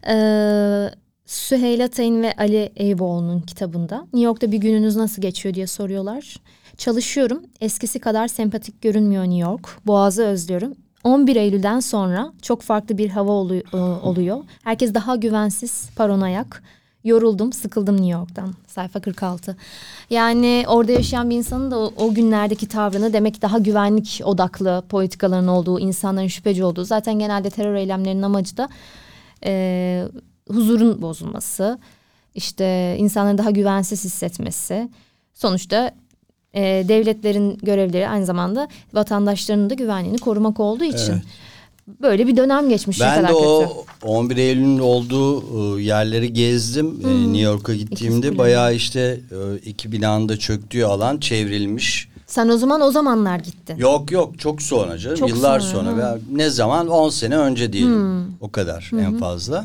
[0.09, 0.91] Ee,
[1.27, 6.37] Süheyla Tayın ve Ali Eyüboğlu'nun kitabında New York'ta bir gününüz nasıl geçiyor diye soruyorlar.
[6.77, 7.43] Çalışıyorum.
[7.61, 9.87] Eskisi kadar sempatik görünmüyor New York.
[9.87, 10.75] Boğazı özlüyorum.
[11.05, 14.45] 11 Eylül'den sonra çok farklı bir hava e, oluyor.
[14.65, 16.63] Herkes daha güvensiz, paranoyak.
[17.05, 18.55] Yoruldum, sıkıldım New York'tan.
[18.67, 19.57] Sayfa 46.
[20.11, 25.49] Yani orada yaşayan bir insanın da o, o günlerdeki tavrını demek daha güvenlik odaklı politikaların
[25.49, 26.85] olduğu, insanların şüpheci olduğu.
[26.85, 28.69] Zaten genelde terör eylemlerinin amacı da
[29.45, 30.05] e,
[30.49, 31.79] huzurun bozulması,
[32.35, 34.89] işte insanların daha güvensiz hissetmesi.
[35.35, 35.93] Sonuçta
[36.55, 41.23] e, devletlerin görevleri aynı zamanda vatandaşlarının da güvenliğini korumak olduğu için
[42.03, 43.01] böyle bir dönem geçmiş.
[43.01, 44.09] Ben kadar de o kötü.
[44.09, 47.01] 11 Eylül'ün olduğu e, yerleri gezdim.
[47.05, 52.09] E, New York'a gittiğimde bayağı işte e, iki binanın da çöktüğü alan çevrilmiş.
[52.27, 53.77] Sen o zaman o zamanlar gittin.
[53.77, 55.17] Yok yok çok sonra canım.
[55.17, 56.19] Çok Yıllar sonra, sonra.
[56.33, 56.89] Ne zaman?
[56.89, 58.37] 10 sene önce diyelim.
[58.41, 59.65] O kadar en fazla.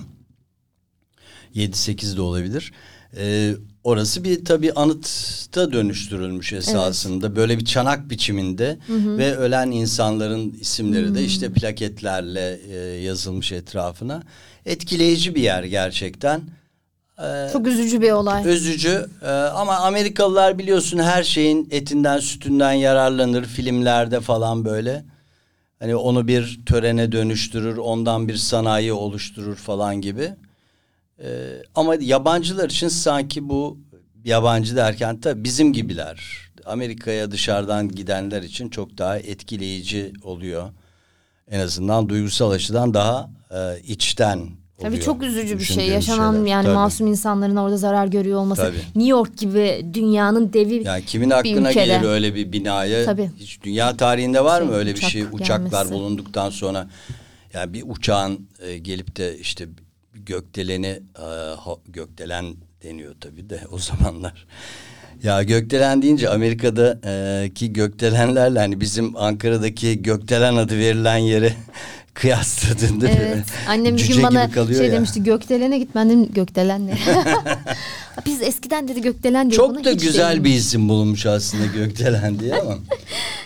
[1.56, 2.72] 7-8 de olabilir.
[3.18, 7.36] Ee, orası bir tabii anıta dönüştürülmüş esasında.
[7.36, 8.80] Böyle bir çanak biçiminde
[9.18, 14.24] ve ölen insanların isimleri de işte plaketlerle e, yazılmış etrafına.
[14.66, 16.42] Etkileyici bir yer gerçekten.
[17.54, 18.48] Çok üzücü bir olay.
[18.48, 25.06] Özücü e, ama Amerikalılar biliyorsun her şeyin etinden sütünden yararlanır filmlerde falan böyle.
[25.80, 30.34] Hani onu bir törene dönüştürür, ondan bir sanayi oluşturur falan gibi.
[31.24, 31.28] E,
[31.76, 33.78] ama yabancılar için sanki bu
[34.26, 36.52] yabancı derken tabii bizim gibiler.
[36.66, 40.70] Amerika'ya dışarıdan gidenler için çok daha etkileyici oluyor.
[41.52, 44.40] En azından duygusal açıdan daha e, içten
[44.78, 45.88] Tabii oluyor çok üzücü bir şey.
[45.88, 46.48] Yaşanan şeyler.
[46.48, 46.74] yani Tabii.
[46.76, 48.62] masum insanların orada zarar görüyor olması.
[48.62, 48.78] Tabii.
[48.78, 51.86] New York gibi dünyanın devi Yani kimin bir aklına ülkede.
[51.86, 53.06] gelir öyle bir binaya?
[53.06, 53.32] Tabii.
[53.40, 55.22] Hiç dünya tarihinde var mı Şey, öyle bir uçak şey?
[55.32, 55.94] Uçaklar gelmesi.
[55.94, 56.88] bulunduktan sonra
[57.54, 59.68] yani bir uçağın e, gelip de işte
[60.14, 61.26] gökdeleni e,
[61.88, 64.48] gökdelen deniyor tabii de o zamanlar.
[65.24, 71.54] Ya gökdelen deyince Amerika'da e, gökdelenlerle hani bizim Ankara'daki gökdelen adı verilen yere
[72.14, 73.46] kıyasladığında Evet.
[73.68, 74.92] Annem bir gün bana şey ya.
[74.92, 75.96] demişti gökdelene git.
[75.96, 76.98] Ben dedim gökdelen ne?
[78.26, 82.78] Biz eskiden dedi gökdelen diye Çok da güzel bir isim bulunmuş aslında Gökdelen diye ama.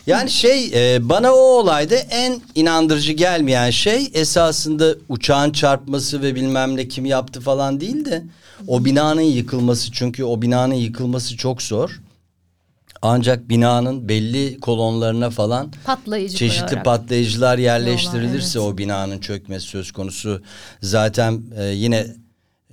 [0.07, 6.75] Yani şey e, bana o olayda en inandırıcı gelmeyen şey esasında uçağın çarpması ve bilmem
[6.75, 8.23] ne kim yaptı falan değil de
[8.67, 12.01] o binanın yıkılması çünkü o binanın yıkılması çok zor.
[13.01, 16.85] Ancak binanın belli kolonlarına falan Patlayıcı çeşitli koyarak.
[16.85, 18.73] patlayıcılar yerleştirilirse evet.
[18.73, 20.41] o binanın çökmesi söz konusu.
[20.81, 22.07] Zaten e, yine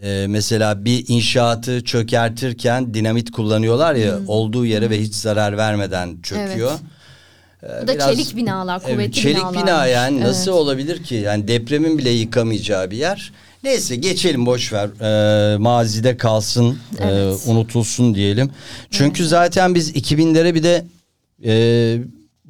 [0.03, 6.73] e, mesela bir inşaatı çökertirken dinamit kullanıyorlar ya olduğu yere ve hiç zarar vermeden çöküyor.
[7.83, 9.63] Bu da biraz- çelik binalar, Evet, kuvvetli çelik binalar.
[9.63, 11.15] bina yani nasıl olabilir ki?
[11.15, 13.33] Yani depremin bile yıkamayacağı bir yer.
[13.65, 14.89] Neyse geçelim boş ver.
[15.01, 17.41] Ee, mazide kalsın, e, Evet.
[17.47, 18.51] unutulsun diyelim.
[18.91, 20.85] Çünkü zaten biz 2000'lere bir de
[21.45, 21.53] e,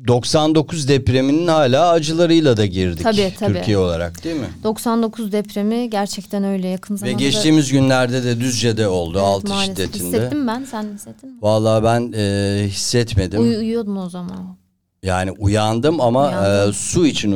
[0.08, 3.02] 99 depreminin hala acılarıyla da girdik.
[3.02, 3.54] Tabii, tabii.
[3.54, 4.46] Türkiye olarak değil mi?
[4.64, 7.18] 99 depremi gerçekten öyle yakın Ve zamanda.
[7.18, 9.76] geçtiğimiz günlerde de Düzce'de oldu Evet, 6 maalesef.
[9.76, 10.06] şiddetinde.
[10.16, 10.64] Hissettin mi ben?
[10.70, 11.36] Sen hissettin mi?
[11.42, 13.42] Vallahi ben e, hissetmedim.
[13.42, 14.56] Uy- uyuyordun o zaman.
[15.02, 16.70] Yani uyandım ama Uyandın.
[16.70, 17.32] e, su için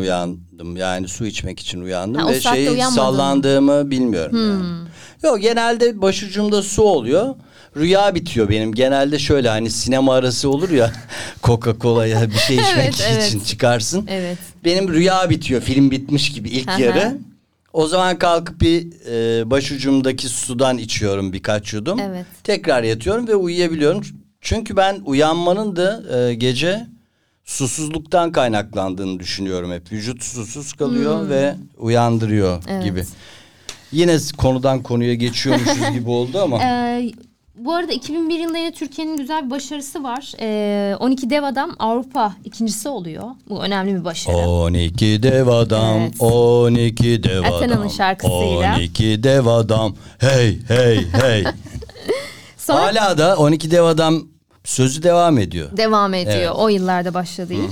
[0.57, 0.77] uyandım.
[0.77, 2.69] Yani su içmek için uyandım Ha, ve şey.
[2.69, 2.91] Hmm.
[2.91, 4.37] sallandığımı bilmiyorum.
[4.37, 4.89] Yani.
[5.23, 7.35] Yok genelde başucumda su oluyor.
[7.77, 8.75] Rüya bitiyor benim.
[8.75, 10.93] Genelde şöyle hani sinema arası olur ya
[11.43, 13.29] Coca-Cola'ya bir şey içmek Evet, evet.
[13.29, 14.07] için çıkarsın.
[14.11, 14.39] Evet.
[14.65, 15.61] Benim rüya bitiyor.
[15.61, 16.83] Film bitmiş gibi ilk hı.
[16.83, 17.19] yarı.
[17.73, 22.01] O zaman kalkıp bir e, başucumdaki sudan içiyorum birkaç yudum.
[22.01, 22.27] Evet.
[22.45, 24.03] Tekrar yatıyorum ve uyuyabiliyorum.
[24.41, 26.87] Çünkü ben uyanmanın da e, gece
[27.47, 29.93] susuzluktan kaynaklandığını düşünüyorum hep.
[29.93, 32.71] Vücut susuz kalıyor ve uyandırıyor Hmm.
[32.73, 32.85] Evet.
[32.85, 33.05] gibi.
[33.93, 36.63] Yine konudan konuya geçiyormuşuz gibi oldu ama.
[36.63, 37.11] Ee,
[37.59, 40.33] bu arada 2001 yılında yine Türkiye'nin güzel bir başarısı var.
[40.41, 43.23] Ee, 12 dev adam Avrupa ikincisi oluyor.
[43.49, 44.37] Bu önemli bir başarı.
[44.37, 46.15] 12 dev adam, Evet.
[46.21, 47.91] 12 dev Athena'nın adam.
[47.91, 48.75] şarkısıyla.
[48.77, 49.95] 12 dev adam.
[50.19, 51.45] Hey hey hey.
[52.57, 54.29] Sonra Hala da 12 dev adam
[54.67, 55.77] sözü devam ediyor.
[55.77, 56.37] devam ediyor.
[56.37, 56.51] Evet.
[56.55, 57.71] O yıllarda başladı ilk.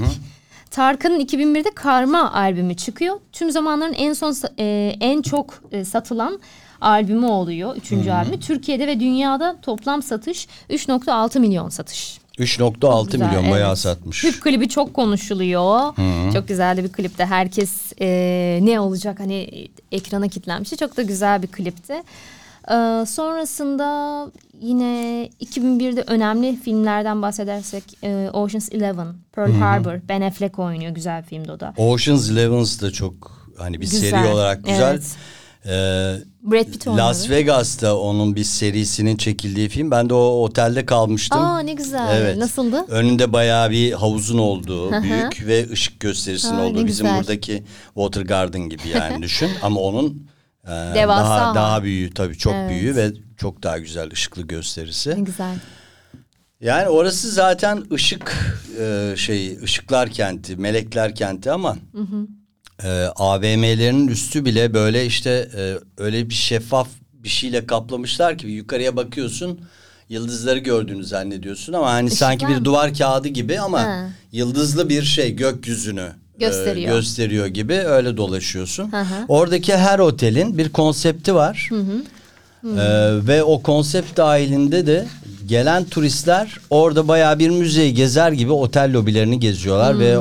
[0.70, 3.20] Tarkan'ın 2001'de Karma albümü çıkıyor.
[3.32, 6.40] Tüm zamanların en son e, en çok e, satılan
[6.80, 7.76] albümü oluyor.
[7.76, 8.40] Üçüncü albümü.
[8.40, 12.18] Türkiye'de ve dünyada toplam satış 3.6 milyon satış.
[12.38, 13.78] 3.6 Güzel, milyon bayağı evet.
[13.78, 14.22] satmış.
[14.22, 15.94] Klip klibi çok konuşuluyor.
[16.32, 20.76] Çok güzel de bir klipte herkes e, ne olacak hani ekrana kilitlenmişti.
[20.76, 21.94] Çok da güzel bir klipti.
[22.70, 24.26] Ee, sonrasında
[24.60, 31.52] yine 2001'de önemli filmlerden bahsedersek e, Ocean's Eleven, Pearl Harbor, Ben Affleck oynuyor güzel filmde
[31.52, 31.74] o da.
[31.76, 34.90] Ocean's Eleven's da çok hani bir Güzel, seri olarak güzel.
[34.90, 35.04] evet.
[35.66, 35.70] Ee,
[36.50, 37.00] Brad Pitt oynadı.
[37.02, 39.90] Las Vegas'ta onun bir serisinin çekildiği film.
[39.90, 41.40] Ben de o otelde kalmıştım.
[41.40, 42.38] Aa ne güzel.
[42.38, 42.84] Nasıldı?
[42.88, 46.86] Önünde bayağı bir havuzun olduğu, büyük ve ışık gösterisinin olduğu.
[46.86, 47.18] Bizim güzel.
[47.18, 49.48] buradaki Water Garden gibi yani düşün.
[49.62, 50.26] Ama onun
[50.66, 51.54] e, Devasa daha ama.
[51.54, 52.70] daha büyüğü tabii çok Evet.
[52.70, 55.14] büyüğü ve çok daha güzel ışıklı gösterisi.
[55.18, 55.54] Güzel.
[56.60, 61.76] Yani orası zaten ışık e, şey ışıklar kenti, melekler kenti ama
[62.84, 68.96] e, AVM'lerin üstü bile böyle işte e, öyle bir şeffaf bir şeyle kaplamışlar ki yukarıya
[68.96, 69.60] bakıyorsun
[70.08, 72.56] yıldızları gördüğünü zannediyorsun ama hani sanki mı?
[72.56, 74.08] bir duvar kağıdı gibi ama Ha.
[74.32, 76.08] yıldızlı bir şey gökyüzünü
[76.40, 76.96] e, Gösteriyor.
[76.96, 78.92] gösteriyor gibi öyle dolaşıyorsun.
[78.92, 79.24] Hı hı.
[79.28, 81.70] Oradaki her otelin bir konsepti var.
[82.64, 82.66] Ee,
[83.26, 85.06] ve o konsept dahilinde de
[85.46, 90.16] gelen turistler orada bayağı bir müzeyi gezer gibi otel lobilerini geziyorlar ve e,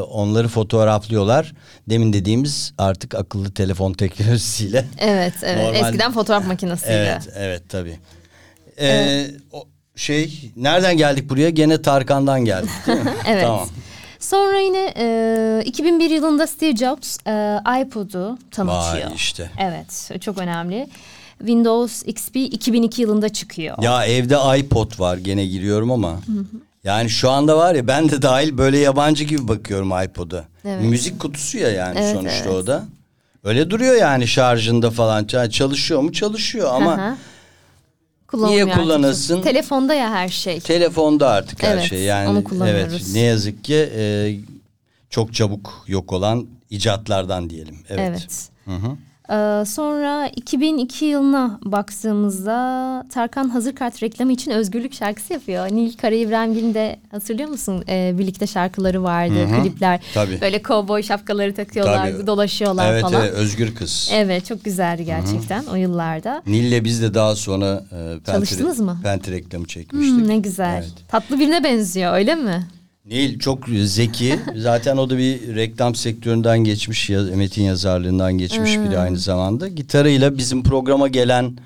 [0.00, 1.52] onları fotoğraflıyorlar.
[1.88, 4.84] Demin dediğimiz artık akıllı telefon teknolojisiyle.
[4.98, 5.64] Evet, evet.
[5.64, 6.92] Normal- Eskiden fotoğraf makinesiydi.
[6.92, 7.98] Evet, evet tabii.
[8.80, 9.64] Ee, o
[9.96, 11.50] şey nereden geldik buraya?
[11.50, 12.70] Gene Tarkan'dan geldik?
[13.28, 13.42] Evet.
[13.44, 13.68] Tamam.
[14.18, 19.06] Sonra yine e, 2001 yılında Steve Jobs e, iPod'u tanıtıyor.
[19.06, 19.50] Vay işte.
[19.58, 20.88] Evet, çok önemli.
[21.38, 23.82] Windows XP 2002 yılında çıkıyor.
[23.82, 26.20] Ya evde iPod var gene giriyorum ama.
[26.84, 30.44] Yani şu anda var ya ben de dahil böyle yabancı gibi bakıyorum iPod'a.
[30.64, 30.82] Evet.
[30.84, 32.54] Müzik kutusu ya yani Evet, sonuçta evet.
[32.54, 32.84] o da.
[33.44, 35.24] Öyle duruyor yani şarjında falan.
[35.24, 36.12] Ça- Çalışıyor mu?
[36.12, 37.14] Çalışıyor ama Hı hı.
[38.32, 39.42] Niye artık.
[39.42, 40.60] Telefonda ya her şey.
[40.60, 42.02] telefonda artık her Evet, şey.
[42.02, 42.92] Yani onu kullanıyoruz.
[42.92, 44.36] evet ne yazık ki e,
[45.10, 47.76] çok çabuk yok olan icatlardan diyelim.
[47.88, 48.08] Evet.
[48.68, 48.98] Evet.
[49.30, 55.66] Ee, sonra 2002 yılına baktığımızda Tarkan hazır kart reklamı için özgürlük şarkısı yapıyor.
[55.66, 57.84] Nil Kara İbrahimgil'in de hatırlıyor musun?
[57.88, 60.00] Ee, birlikte şarkıları vardı, klipler.
[60.14, 60.40] Tabii.
[60.40, 62.26] Böyle kovboy şapkaları takıyorlar, Tabii.
[62.26, 63.22] dolaşıyorlar Evet, falan.
[63.22, 64.10] evet özgür kız.
[64.12, 66.42] Evet çok güzeldi gerçekten o yıllarda.
[66.46, 68.98] Nil'le biz de daha sonra e, penti, Çalıştınız mı?
[69.02, 70.14] Penti reklamı çekmiştik.
[70.16, 70.74] Hmm, ne güzel.
[70.78, 70.92] Evet.
[71.08, 72.66] Tatlı birine benziyor öyle mi?
[73.08, 74.38] Nil çok zeki.
[74.56, 79.68] Zaten o da bir reklam sektöründen geçmiş, metin yazarlığından geçmiş biri aynı zamanda.
[79.68, 81.58] Gitarıyla bizim programa gelen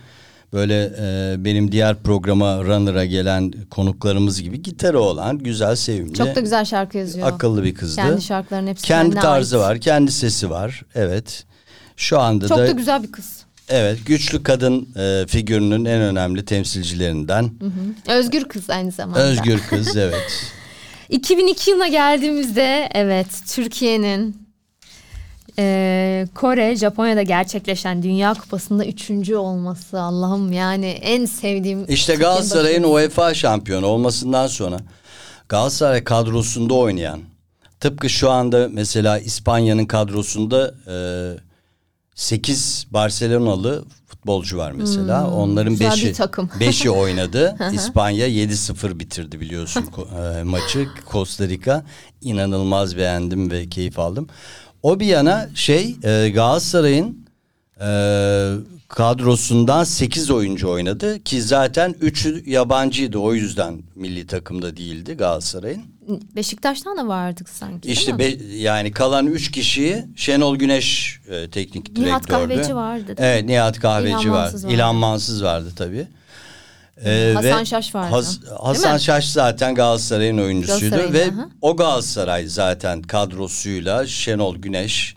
[0.53, 6.15] böyle e, benim diğer programa Runner'a gelen konuklarımız gibi gitarı olan güzel, sevimli.
[6.15, 7.29] Çok da güzel şarkı yazıyor.
[7.29, 7.97] Akıllı bir kızdı.
[7.97, 9.67] Kendi şarkılarının hepsi Kendi tarzı ait.
[9.67, 10.83] var, kendi sesi var.
[10.95, 11.45] Evet.
[11.97, 13.43] Şu anda Çok da, da güzel bir kız.
[13.69, 17.51] evet güçlü kadın e, figürünün en önemli temsilcilerinden.
[18.09, 19.21] Özgür kız aynı zamanda.
[19.21, 20.53] Özgür kız evet.
[21.09, 24.37] 2002 yılına geldiğimizde evet Türkiye'nin
[25.59, 31.85] e, Kore, Japonya'da gerçekleşen Dünya Kupası'nda üçüncü olması Allah'ım yani en sevdiğim.
[31.89, 32.83] İşte Galatasaray'ın.
[32.83, 34.77] UEFA şampiyonu olmasından sonra
[35.49, 37.21] Galatasaray kadrosunda oynayan
[37.81, 40.97] tıpkı şu anda mesela İspanya'nın kadrosunda e,
[42.15, 43.85] 8 Barcelonalı
[44.23, 45.31] futbolcu var mesela.
[45.31, 46.47] Onların Hmm, 5'i takım.
[46.61, 47.57] 5'i oynadı.
[47.73, 49.85] İspanya 7-0 bitirdi biliyorsun
[50.39, 50.89] e, maçı.
[51.13, 51.85] Costa Rica
[52.21, 54.27] inanılmaz beğendim ve keyif aldım.
[54.83, 57.22] O bir yana şey e, Galatasaray'ın
[57.81, 57.87] e,
[58.89, 65.83] kadrosundan 8 oyuncu oynadı ki zaten 3'ü yabancıydı o yüzden milli takımda değildi Galatasaray'ın.
[66.37, 67.89] Beşiktaş'tan da vardık sanki.
[67.93, 72.07] İşte be- yani kalan 3 kişiyi Şenol Güneş e, teknik direktördü.
[72.07, 73.25] Nihat Kahveci vardı, değil mi?
[73.25, 74.57] Evet Nihat Kahveci İlhan vardı.
[74.57, 74.75] Vardı.
[74.75, 76.07] İlhan Mansız vardı tabii.
[77.05, 78.15] E, Hasan ve Şaş vardı.
[78.15, 78.99] Has- Hasan?
[78.99, 81.49] Şaş zaten Galatasaray'ın oyuncusuydu ve aha.
[81.61, 85.15] o Galatasaray zaten kadrosuyla Şenol Güneş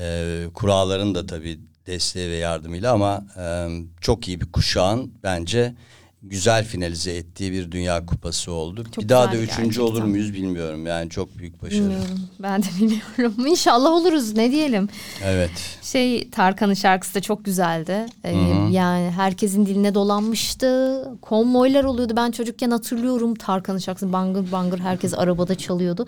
[0.00, 1.58] e, kuralların da tabii
[1.88, 3.68] desteği ve yardımıyla ama e,
[4.00, 5.74] çok iyi bir kuşağın bence
[6.22, 8.84] güzel finalize ettiği bir Dünya Kupası oldu.
[8.94, 9.82] Çok bir daha da üçüncü gerçekten.
[9.82, 10.86] olur muyuz bilmiyorum.
[10.86, 11.80] Yani çok büyük başarı.
[11.80, 12.20] Bilmiyorum.
[12.38, 13.46] Ben de bilmiyorum.
[13.46, 14.88] İnşallah oluruz ne diyelim.
[15.24, 15.50] Evet.
[15.82, 18.06] Şey Tarkan'ın şarkısı da çok güzeldi.
[18.24, 18.36] Ee,
[18.70, 21.04] yani herkesin diline dolanmıştı.
[21.22, 22.12] Konvoylar oluyordu.
[22.16, 26.06] Ben çocukken hatırlıyorum Tarkan'ın şarkısını bangır bangır herkes arabada çalıyordu.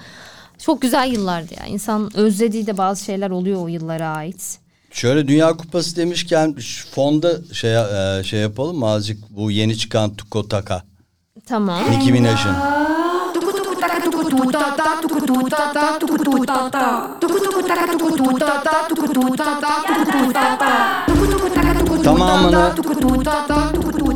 [0.58, 1.66] Çok güzel yıllardı ya.
[1.66, 4.58] İnsan özlediği de bazı şeyler oluyor o yıllara ait.
[4.90, 6.56] Şöyle Dünya Kupası demişken
[6.94, 10.82] fonda şey e, şey yapalım mı azıcık bu yeni çıkan Tukotaka.
[11.46, 11.90] Tamam.
[11.90, 12.54] Nicki Minaj'ın.
[22.04, 22.72] Tamamını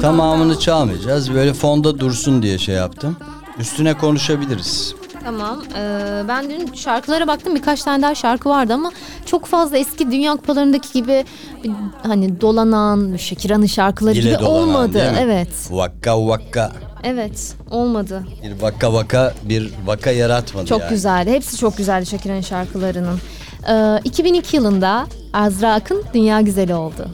[0.01, 1.35] tamamını çalmayacağız.
[1.35, 3.17] Böyle fonda dursun diye şey yaptım.
[3.59, 4.95] Üstüne konuşabiliriz.
[5.25, 5.63] Tamam.
[5.77, 7.55] Ee, ben dün şarkılara baktım.
[7.55, 8.93] Birkaç tane daha şarkı vardı ama
[9.27, 11.25] çok fazla eski Dünya Kupalarındaki gibi
[11.65, 11.71] bir,
[12.03, 14.95] hani dolanan Shakira'nın şarkıları Dile gibi dolanan, olmadı.
[14.95, 15.19] değil mi?
[15.21, 15.49] Evet.
[15.71, 16.73] Vakka vakka.
[17.05, 17.55] Evet.
[17.71, 18.23] Olmadı.
[18.43, 20.91] Bir vaka vaka bir vaka yaratmadı Çok yani.
[20.91, 21.31] güzeldi.
[21.31, 23.19] Hepsi çok güzeldi Shakira'nın şarkılarının.
[23.69, 27.09] Ee, 2002 yılında Azra Akın Dünya Güzeli oldu.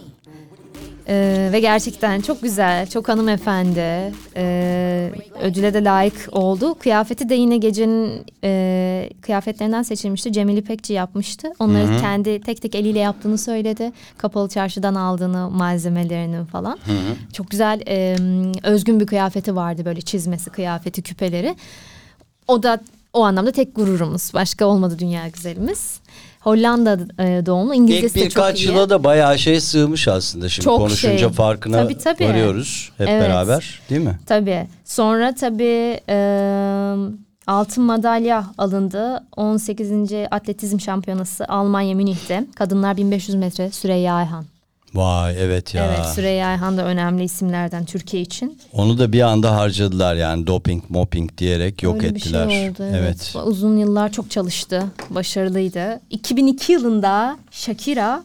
[1.11, 4.15] Ee, ve gerçekten çok güzel, çok hanımefendi.
[4.37, 6.75] Ee, ödüle de layık oldu.
[6.75, 10.33] Kıyafeti de yine gecenin e, kıyafetlerinden seçilmişti.
[10.33, 11.53] Cemil İpekçi yapmıştı.
[11.59, 13.93] Onları kendi tek tek eliyle yaptığını söyledi.
[14.19, 16.79] Kapalı çarşıdan aldığını, malzemelerini falan.
[17.33, 18.17] Çok güzel, e,
[18.63, 21.57] özgün bir kıyafeti vardı böyle çizmesi, kıyafeti, küpeleri.
[22.49, 22.81] O da
[23.13, 24.31] o anlamda tek gururumuz.
[24.35, 26.01] Başka olmadı dünya güzelimiz.
[26.41, 27.75] Hollanda e, doğumlu.
[27.75, 28.69] İngilizcesi İlk de çok birkaç iyi.
[28.69, 30.49] yıla da bayağı şey sığmış aslında.
[30.49, 31.29] Şimdi Çok konuşunca şey.
[31.29, 32.25] farkına Tabii, tabii.
[32.29, 33.23] varıyoruz hep Evet.
[33.23, 34.19] beraber değil mi?
[34.27, 34.67] Tabii.
[34.85, 36.17] Sonra tabii e,
[37.47, 39.25] altın madalya alındı.
[39.37, 39.93] 18.
[40.31, 42.45] atletizm şampiyonası Almanya Münih'te.
[42.55, 44.45] Kadınlar 1500 metre Süreyya Ayhan.
[44.95, 45.87] Vay evet ya.
[45.87, 48.59] Evet Süreyya Ayhan da önemli isimlerden Türkiye için.
[48.73, 52.71] Onu da bir anda harcadılar yani doping moping diyerek yok Öyle bir şey ettiler.
[52.71, 53.35] oldu, evet.
[53.45, 54.83] Uzun yıllar çok çalıştı.
[55.11, 56.01] Başarılıydı.
[56.11, 58.23] 2002 yılında Shakira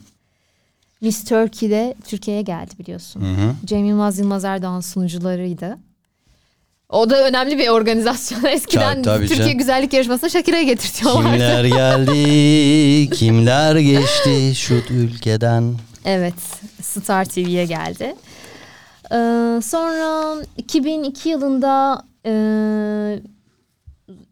[1.01, 3.23] Miss Turkey'de Türkiye'ye geldi biliyorsun.
[3.65, 5.77] Cem Yılmaz Yılmaz Erdoğan sunucularıydı.
[6.89, 8.43] O da önemli bir organizasyon.
[8.51, 9.57] Eskiden Tabii, tabii Türkiye canım.
[9.57, 11.31] Güzellik Yarışması'na Shakira'ya getirtiyorlardı.
[11.31, 15.75] Kimler geldi, kimler geçti şu ülkeden.
[16.05, 16.33] Evet,
[16.81, 18.15] Star TV'ye geldi.
[19.11, 22.33] Ee, sonra 2002 yılında e,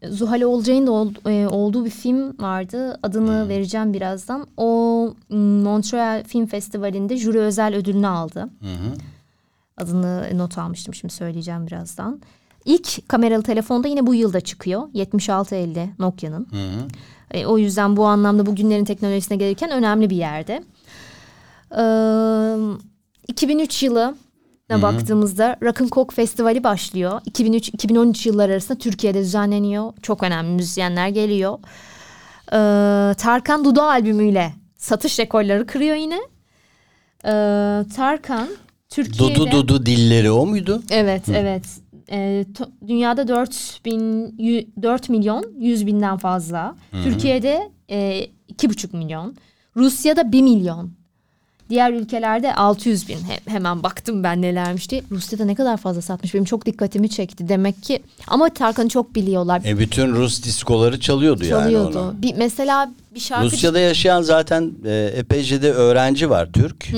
[0.08, 2.98] Zuhal Olcay'ın da ol- e, olduğu bir film vardı.
[3.02, 4.46] Adını vereceğim birazdan.
[4.56, 8.48] O Montreal Film Festivali'nde jüri özel ödülünü aldı.
[9.76, 12.20] Adını not almıştım şimdi söyleyeceğim birazdan.
[12.64, 14.82] İlk kameralı telefonda yine bu yılda çıkıyor.
[14.94, 16.46] 7650 Nokia'nın.
[17.30, 20.62] E, o yüzden bu anlamda bugünlerin teknolojisine gelirken önemli bir yerde.
[21.72, 22.76] Ee,
[23.28, 24.14] 2003 yılı
[24.82, 27.20] baktığımızda Rock'n Coke Festivali başlıyor.
[27.30, 29.92] 2003-2013 yılları arasında Türkiye'de düzenleniyor.
[30.02, 31.58] Çok önemli müzisyenler geliyor.
[32.52, 36.18] Ee, Tarkan Dudu albümüyle satış rekorları kırıyor yine.
[37.24, 38.48] Ee, Tarkan
[38.88, 39.34] Türkiye'de...
[39.34, 40.82] Dudu dudu dilleri o muydu?
[40.90, 41.62] Evet, evet.
[42.10, 42.44] Ee,
[42.86, 44.00] dünyada 4 bin,
[44.38, 46.76] yü- 4 milyon 100 binden fazla.
[47.04, 49.36] Türkiye'de e, 2,5 milyon.
[49.76, 50.90] Rusya'da 1 milyon.
[51.70, 53.14] Diğer ülkelerde 600 bin.
[53.16, 55.02] He- hemen baktım ben nelermiş diye.
[55.10, 57.48] Rusya'da ne kadar fazla satmış benim çok dikkatimi çekti.
[57.48, 59.62] Demek ki ama Tarkan'ı çok biliyorlar.
[59.66, 61.98] E bütün Rus diskoları çalıyordu, yani Çalıyordu.
[61.98, 62.14] onu.
[62.22, 63.44] Bir, mesela bir şarkı...
[63.46, 66.88] Rusya'da yaşayan zaten e, epeyce de öğrenci var Türk.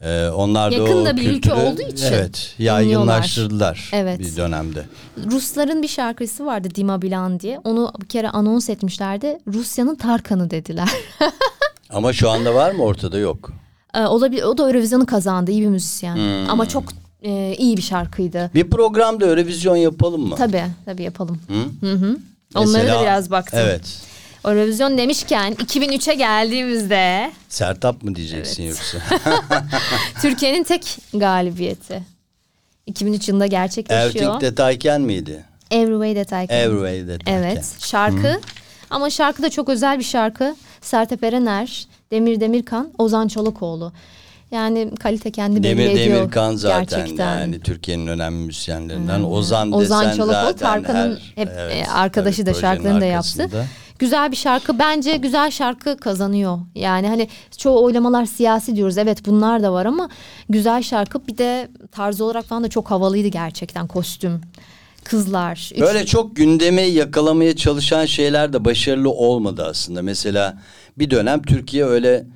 [0.00, 4.18] E, onlar da Yakında bir ülke kültürü, olduğu için Evet yaygınlaştırdılar Evet.
[4.20, 4.84] bir dönemde.
[5.30, 7.58] Rusların bir şarkısı vardı Dima Bilan diye.
[7.64, 9.38] Onu bir kere anons etmişlerdi.
[9.46, 10.88] Rusya'nın Tarkan'ı dediler.
[11.90, 13.52] Ama şu anda var mı ortada yok.
[13.96, 14.42] Ee, olabilir.
[14.42, 15.50] O da Eurovision'u kazandı.
[15.50, 16.16] iyi bir müzisyen.
[16.16, 16.50] Hmm.
[16.50, 16.84] Ama çok
[17.22, 18.50] e, iyi bir şarkıydı.
[18.54, 20.36] Bir programda Eurovision yapalım mı?
[20.36, 21.40] Tabii, tabii yapalım.
[21.48, 21.86] Hı?
[21.86, 22.18] Hı hı.
[22.54, 23.60] Onlara Mesela- da biraz baktım.
[23.62, 23.82] Evet.
[24.44, 28.98] Eurovision demişken 2003'e geldiğimizde Sertap mı diyeceksin yoksa?
[30.22, 32.02] Türkiye'nin tek galibiyeti.
[32.86, 34.24] 2003 yılında gerçekleşiyor.
[34.24, 35.44] Erting Detayken miydi?
[35.70, 36.58] Every Way That I Can.
[36.58, 37.32] Every Way Detayken.
[37.32, 38.40] Evet şarkı
[38.90, 40.56] ama şarkı da çok özel bir şarkı.
[40.80, 43.92] Sertab Erener, Demir Demirkan, Ozan Çolakoğlu.
[44.50, 46.16] Yani kalite kendi belli Demir ediyor.
[46.16, 47.38] Demirkan zaten gerçekten.
[47.38, 49.22] yani Türkiye'nin önemli müzisyenlerinden.
[49.22, 53.42] Ozan, Ozan desen Çolakoğlu Tarkan'ın hep evet, e, arkadaşı tabii da şarkılarını da yaptı.
[53.42, 53.64] arkasında.
[53.98, 56.58] Güzel bir şarkı bence güzel şarkı kazanıyor.
[56.74, 58.98] Yani hani çoğu oylamalar siyasi diyoruz.
[58.98, 60.08] Evet bunlar da var ama
[60.48, 64.40] güzel şarkı bir de tarz olarak falan da çok havalıydı gerçekten kostüm.
[65.04, 65.70] Kızlar.
[65.74, 70.02] üç- Böyle çok gündemi yakalamaya çalışan şeyler de başarılı olmadı aslında.
[70.02, 70.58] Mesela
[70.98, 72.26] bir dönem Türkiye öyle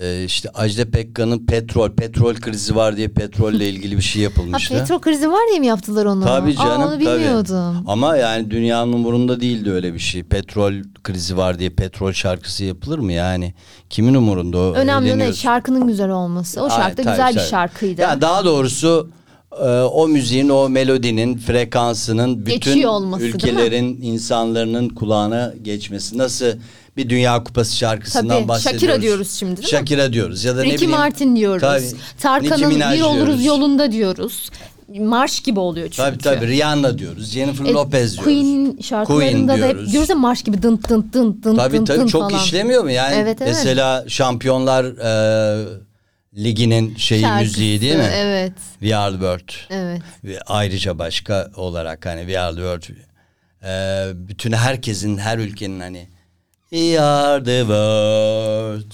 [0.00, 4.74] e, işte Ajda Pekkan'ın petrol, petrol krizi var diye petrolle ilgili bir şey Ha, yapılmıştı.
[4.74, 6.24] petrol krizi var diye mi yaptılar onu?
[6.24, 6.70] Tabii canım.
[6.82, 7.00] Aa, onu tabii.
[7.06, 7.84] bilmiyordum.
[7.86, 10.22] Ama yani dünyanın umurunda değildi öyle bir şey.
[10.22, 10.72] Petrol
[11.04, 13.54] krizi var diye petrol şarkısı yapılır mı yani?
[13.90, 14.72] Kimin umurunda o?
[14.74, 15.42] Önemli Eğleniyorsun.
[15.42, 16.62] şarkının güzel olması.
[16.62, 17.48] O şarkı da tabii, güzel bir tabii.
[17.50, 18.00] şarkıydı.
[18.00, 19.10] Yani daha doğrusu
[19.92, 23.28] o müziğin, o melodinin, frekansının bütün Geçiyor olması, mi?
[23.30, 26.18] ülkelerin insanların kulağına geçmesi.
[26.18, 26.46] Nasıl
[26.96, 28.80] bir Dünya Kupası şarkısından Tabii, bahsediyoruz.
[28.80, 29.70] Shakira diyoruz şimdi, değil mi?
[29.70, 30.90] Shakira diyoruz ya da ne Ricky bileyim.
[30.90, 31.60] Martin diyoruz.
[31.60, 31.84] Tabii,
[32.20, 33.44] Tarkan'ın bir oluruz diyoruz.
[33.44, 34.50] yolunda diyoruz.
[34.98, 35.96] marş gibi oluyor çünkü.
[35.96, 37.30] Tabii tabii Rihanna diyoruz.
[37.30, 38.24] Jennifer E, Lopez diyoruz.
[38.24, 40.08] Queen şarkılarında da hep diyoruz.
[40.08, 42.44] ya marş gibi dın dın dın dın Tabii dın tabii dın çok falan.
[42.44, 42.90] işlemiyor mu?
[42.90, 43.52] Yani Evet, evet.
[43.56, 45.64] mesela Şampiyonlar e,
[46.36, 48.10] Ligi'nin şeyi Şarkısı, müziği değil mi?
[48.14, 48.52] Evet.
[48.80, 49.48] We Are the World.
[49.70, 50.02] Evet.
[50.24, 52.96] Ve ayrıca başka olarak hani We Are the World.
[53.64, 56.08] e, bütün herkesin, her ülkenin hani
[56.70, 58.92] We are the world.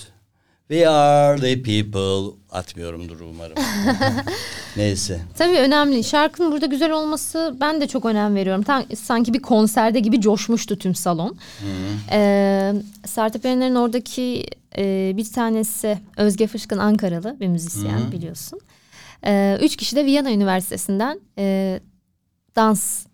[0.71, 2.37] We are the people.
[2.51, 3.57] Atmıyorumdur umarım.
[4.77, 5.21] Neyse.
[5.39, 6.05] Tabii önemli.
[6.05, 8.63] Şarkının burada güzel olması ben de çok önem veriyorum.
[8.63, 11.37] Tam, sanki bir konserde gibi coşmuştu tüm salon.
[12.13, 12.73] Ee,
[13.07, 14.47] Sertab Erener'in oradaki
[14.79, 18.61] e, bir tanesi Özge Fışkın Ankaralı bir müzisyen biliyorsun.
[19.27, 21.81] Ee, üç kişi de Viyana Üniversitesi'nden e,
[22.57, 23.07] dans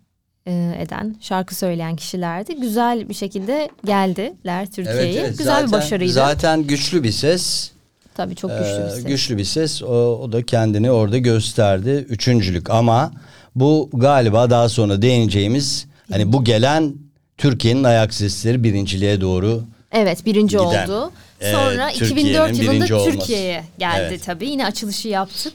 [0.46, 2.60] e, eden, şarkı söyleyen kişilerdi.
[2.60, 5.28] Güzel bir şekilde geldiler Türkiye'ye.
[5.38, 6.12] Güzel bir başarıydı.
[6.12, 7.70] Zaten güçlü bir ses.
[8.14, 9.04] Tabii çok güçlü bir Ee, ses.
[9.04, 9.82] güçlü bir ses.
[9.82, 9.86] O,
[10.22, 12.06] o da kendini orada gösterdi.
[12.08, 13.12] Üçüncülük ama
[13.54, 16.94] bu galiba daha sonra değineceğimiz hani bu gelen
[17.38, 20.88] Türkiye'nin ayak sesleri birinciliğe doğru Evet birinci Giden.
[20.88, 21.12] oldu.
[21.40, 23.10] Ee, Sonra Türkiye'nin 2004 yılında.
[23.10, 24.24] Türkiye'ye geldi Evet.
[24.24, 24.46] tabii.
[24.48, 25.52] Yine açılışı yaptık.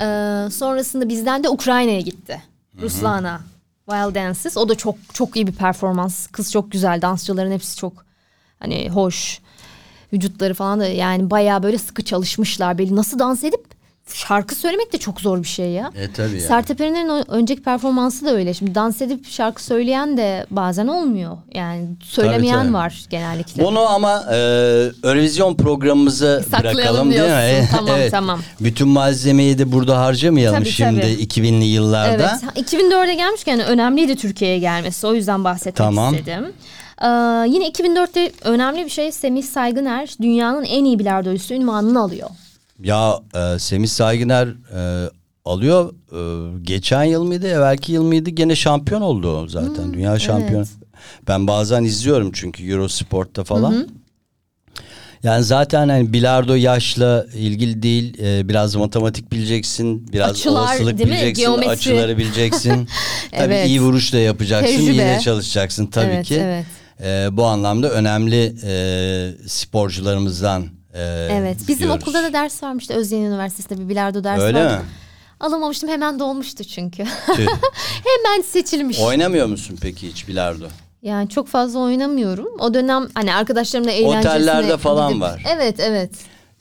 [0.00, 2.42] Ee, sonrasında bizden de Ukrayna'ya gitti.
[2.82, 3.40] Ruslana.
[3.88, 4.56] Wild Dances.
[4.56, 6.26] O da çok çok iyi bir performans.
[6.26, 7.02] Kız çok güzel.
[7.02, 8.04] Dansçıların hepsi çok
[8.60, 9.40] hani hoş.
[10.12, 12.78] Vücutları falan da yani bayağı böyle sıkı çalışmışlar.
[12.78, 13.73] Böyle nasıl dans edip
[14.12, 15.90] şarkı söylemek de çok zor bir şey ya.
[15.96, 16.40] E, tabii yani.
[16.40, 18.54] Sertab Erener'in önceki performansı da öyle.
[18.54, 21.36] Şimdi dans edip şarkı söyleyen de bazen olmuyor.
[21.54, 22.72] Yani söylemeyen tabii.
[22.72, 23.64] var genellikle.
[23.64, 24.36] Bunu ama e,
[25.04, 27.28] Eurovision programımızı Saklayalım bırakalım değil mi?
[27.28, 27.76] diyorsun.
[27.76, 28.40] Tamam, tamam.
[28.60, 31.12] Bütün malzemeyi de burada harcamayalım Tabii, şimdi tabii.
[31.12, 32.38] 2000'li yıllarda.
[32.56, 32.72] Evet.
[32.72, 35.06] 2004'e gelmişken önemliydi Türkiye'ye gelmesi.
[35.06, 36.14] O yüzden bahsetmek Tamam.
[36.14, 36.52] istedim.
[37.02, 37.06] Ee,
[37.48, 42.30] yine 2004'te önemli bir şey Semih Saygıner dünyanın en iyi bilardocusu ünvanını alıyor.
[42.82, 45.10] Ya e, Semih Saygıner e,
[45.44, 45.92] alıyor.
[46.12, 46.18] E,
[46.62, 48.30] geçen yıl mıydı, evvelki yıl mıydı?
[48.30, 49.92] Gene şampiyon oldu zaten.
[49.94, 50.64] Dünya şampiyonu.
[51.28, 53.88] Ben bazen izliyorum çünkü Eurosport'ta falan.
[55.22, 58.18] Yani zaten hani bilardo yaşla ilgili değil.
[58.22, 61.70] E, biraz matematik bileceksin, biraz Açılar, olasılık bileceksin, Geometri.
[61.70, 62.88] açıları bileceksin.
[63.30, 63.68] Tabii Evet.
[63.68, 64.92] iyi vuruş da yapacaksın, Tecrübe.
[64.92, 66.34] yine çalışacaksın tabii Evet, ki.
[66.44, 66.66] evet.
[67.04, 71.58] E, bu anlamda önemli e, sporcularımızdan e, Evet.
[71.68, 72.02] Bizim diyoruz.
[72.02, 72.94] okulda da ders varmıştı.
[72.94, 74.74] Özyeğin Üniversitesi'nde bir bilardo dersi Öyle vardı.
[74.74, 74.80] mi?
[75.40, 77.04] Alamamıştım hemen dolmuştu çünkü.
[78.04, 78.98] Hemen seçilmiş.
[79.00, 80.64] Oynamıyor musun peki hiç bilardo?
[81.02, 82.48] Yani çok fazla oynamıyorum.
[82.58, 84.30] O dönem hani arkadaşlarımla eğlencesine...
[84.30, 85.42] Otellerde falan gidip- var.
[85.56, 86.10] Evet evet.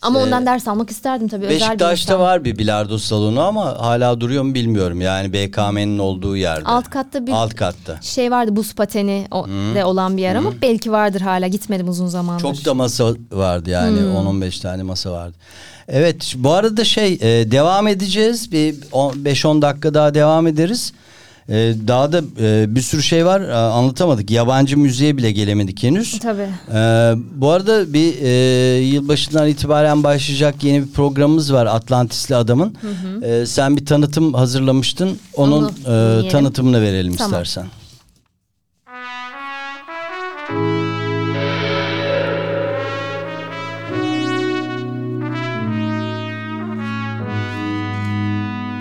[0.03, 1.45] Ama Ee, ondan ders almak isterdim tabii.
[1.45, 5.01] özel bir Beşiktaş'ta var bir bilardo salonu ama hala duruyor mu bilmiyorum.
[5.01, 6.65] Yani BKM'nin olduğu yerde.
[6.65, 7.97] Alt katta bir Alt katta.
[8.01, 12.07] şey vardı buz pateni o, de olan bir yer ama belki vardır hala gitmedim uzun
[12.07, 12.41] zamandır.
[12.41, 14.15] Çok da masa vardı yani Hmm.
[14.15, 15.35] 10-15 tane masa vardı.
[15.87, 20.93] Evet bu arada şey e, devam edeceğiz bir on- 5-10 dakika daha devam ederiz.
[21.49, 24.31] E, daha da e, bir sürü şey var e, anlatamadık.
[24.31, 26.19] Yabancı müziğe bile gelemedik henüz.
[26.19, 26.47] Tabii.
[26.73, 26.79] E,
[27.35, 28.29] bu arada bir e,
[28.79, 32.75] yılbaşından itibaren başlayacak yeni bir programımız var Atlantisli Adam'ın.
[33.23, 35.17] E, sen bir tanıtım hazırlamıştın.
[35.33, 36.29] Onun Onu e, dinleyelim.
[36.29, 37.31] tanıtımını verelim Tamam.
[37.31, 37.65] istersen.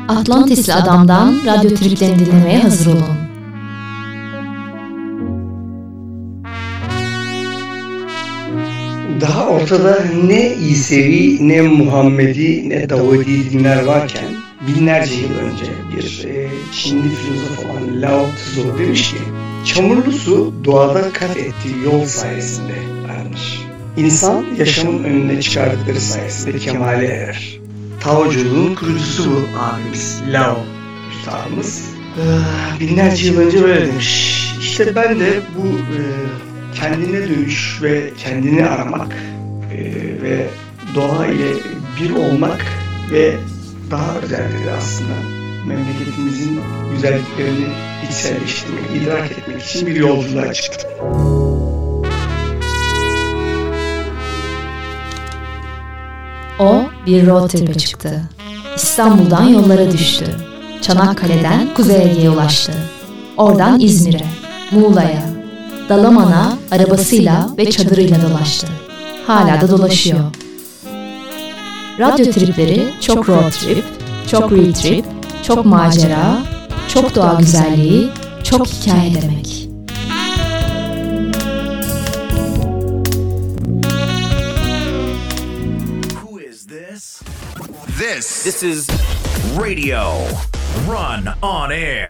[0.08, 3.22] Atlantisli Adam'dan radyo triplerini dinlemeye hazır olun.
[9.20, 14.24] Daha ortada ne İsevi, ne Muhammedi, ne Davudi dinler varken
[14.68, 19.18] binlerce yıl önce bir e, Çinli filozof olan Lao Tzu demiş ki
[19.64, 22.74] çamurlu su doğada kat ettiği yol sayesinde
[23.10, 23.66] aranır.
[23.96, 27.61] İnsan yaşamın önüne çıkardıkları sayesinde kemale erer.
[28.02, 30.58] Taoculuğun kurucusu bu abimiz Lao
[31.10, 31.82] üstadımız.
[32.18, 34.42] Ee, binlerce yıl önce böyle demiş.
[34.60, 36.00] İşte ben de bu e,
[36.74, 39.16] kendine dönüş ve kendini aramak
[39.72, 39.78] e,
[40.22, 40.46] ve
[40.94, 41.52] doğa ile
[42.00, 42.66] bir olmak
[43.10, 43.36] ve
[43.90, 45.14] daha özellikle aslında
[45.66, 46.60] memleketimizin
[46.94, 47.66] güzelliklerini
[48.08, 50.90] içselleştirmek, idrak etmek için bir yolculuğa çıktım.
[57.06, 58.22] Bir road trip'e çıktı.
[58.76, 60.24] İstanbul'dan yollara düştü.
[60.82, 62.72] Çanakkale'den Kuzey Ege'ye ulaştı.
[63.36, 64.24] Oradan İzmir'e,
[64.70, 65.22] Muğla'ya,
[65.88, 68.66] Dalaman'a arabasıyla ve çadırıyla dolaştı.
[69.26, 70.20] Hala da dolaşıyor.
[71.98, 73.84] Radyo tripleri çok road trip,
[74.30, 75.04] çok real trip,
[75.42, 76.38] çok macera,
[76.88, 78.08] çok doğa güzelliği,
[78.42, 79.61] çok hikaye demek.
[88.02, 88.88] This is
[89.60, 90.00] Radio
[90.88, 92.08] Run on air.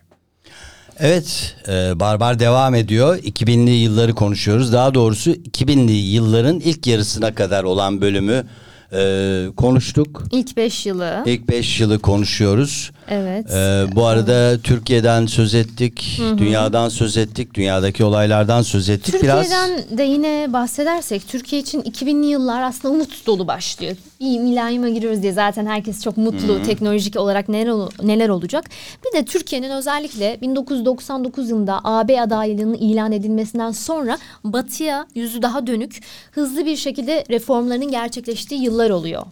[0.99, 3.17] Evet, e, Barbar devam ediyor.
[3.17, 4.73] 2000'li yılları konuşuyoruz.
[4.73, 8.47] Daha doğrusu 2000'li yılların ilk yarısına kadar olan bölümü
[8.93, 10.25] e, konuştuk.
[10.31, 11.23] İlk beş yılı.
[11.27, 12.91] İlk 5 yılı konuşuyoruz.
[13.09, 13.51] Evet.
[13.51, 19.23] E, bu arada Türkiye'den söz ettik, dünyadan söz ettik, dünyadaki olaylardan söz ettik.
[19.23, 23.97] Biraz Türkiye'den de yine bahsedersek Türkiye için 2000'li yıllar aslında umut dolu başlıyor.
[24.21, 28.65] Bir milenyuma giriyoruz diye zaten herkes çok mutlu teknolojik olarak neler, neler olacak.
[29.05, 36.01] Bir de Türkiye'nin özellikle 1999 yılında AB adaylığının ilan edilmesinden sonra batıya yüzü daha dönük
[36.33, 39.23] hızlı bir şekilde reformların gerçekleştiği yıllar oluyor.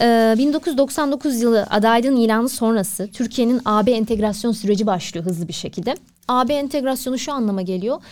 [0.00, 5.94] Ee, 1999 yılı adaylığın ilanı sonrası Türkiye'nin AB entegrasyon süreci başlıyor hızlı bir şekilde.
[6.28, 8.02] AB entegrasyonu şu anlama geliyor.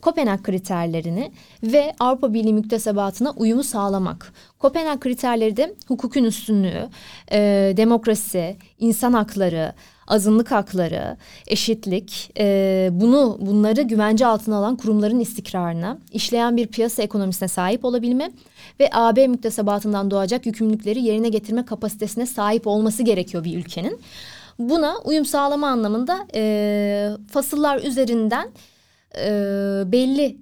[0.00, 1.32] Kopenhag kriterlerini
[1.62, 4.32] ve Avrupa Birliği müktesebatına uyumu sağlamak.
[4.58, 6.88] Kopenhag kriterleri de hukukun üstünlüğü,
[7.32, 7.38] e,
[7.76, 9.72] demokrasi, insan hakları,
[10.08, 17.48] azınlık hakları, eşitlik, e, bunu bunları güvence altına alan kurumların istikrarına, işleyen bir piyasa ekonomisine
[17.48, 18.30] sahip olabilme
[18.80, 24.00] ve AB müktesebatından doğacak yükümlülükleri yerine getirme kapasitesine sahip olması gerekiyor bir ülkenin.
[24.58, 28.48] Buna uyum sağlama anlamında e, fasıllar üzerinden
[29.16, 29.30] e,
[29.86, 30.36] belli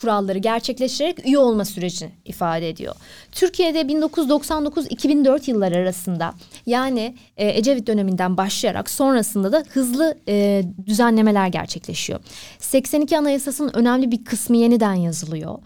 [0.00, 2.94] kuralları gerçekleştirerek üye olma sürecini ifade ediyor.
[3.32, 6.34] Türkiye'de 1999-2004 yılları arasında
[6.66, 12.20] yani e, Ecevit döneminden başlayarak sonrasında da hızlı e, düzenlemeler gerçekleşiyor.
[12.58, 15.58] 82 Anayasası'nın önemli bir kısmı yeniden yazılıyor.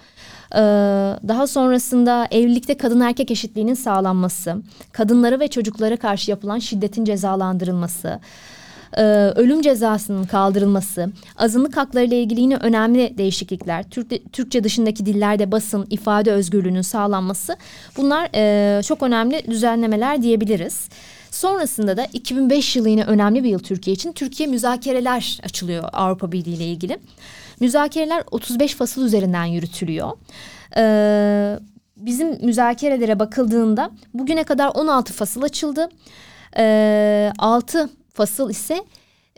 [0.55, 0.59] Ee,
[1.29, 4.57] daha sonrasında evlilikte kadın erkek eşitliğinin sağlanması,
[4.93, 8.21] kadınlara ve çocuklara karşı yapılan şiddetin cezalandırılması,
[8.97, 9.03] e,
[9.37, 15.87] ölüm cezasının kaldırılması, azınlık hakları ile ilgili yine önemli değişiklikler, Türk, Türkçe dışındaki dillerde basın,
[15.91, 17.57] ifade özgürlüğünün sağlanması
[17.97, 20.89] bunlar e, çok önemli düzenlemeler diyebiliriz.
[21.31, 24.13] Sonrasında da 2005 yılı yine önemli bir yıl Türkiye için.
[24.13, 26.99] Türkiye müzakereler açılıyor Avrupa Birliği ile ilgili.
[27.61, 30.11] Müzakereler 35 fasıl üzerinden yürütülüyor.
[30.77, 31.59] Ee,
[31.97, 35.89] bizim müzakerelere bakıldığında bugüne kadar 16 fasıl açıldı.
[36.57, 38.85] Ee, 6 fasıl ise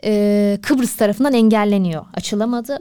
[0.03, 2.79] e, Kıbrıs tarafından engelleniyor, açılamadı.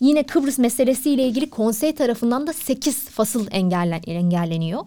[0.00, 4.82] Yine Kıbrıs meselesiyle ilgili konsey tarafından da 8 fasıl engellen, engelleniyor.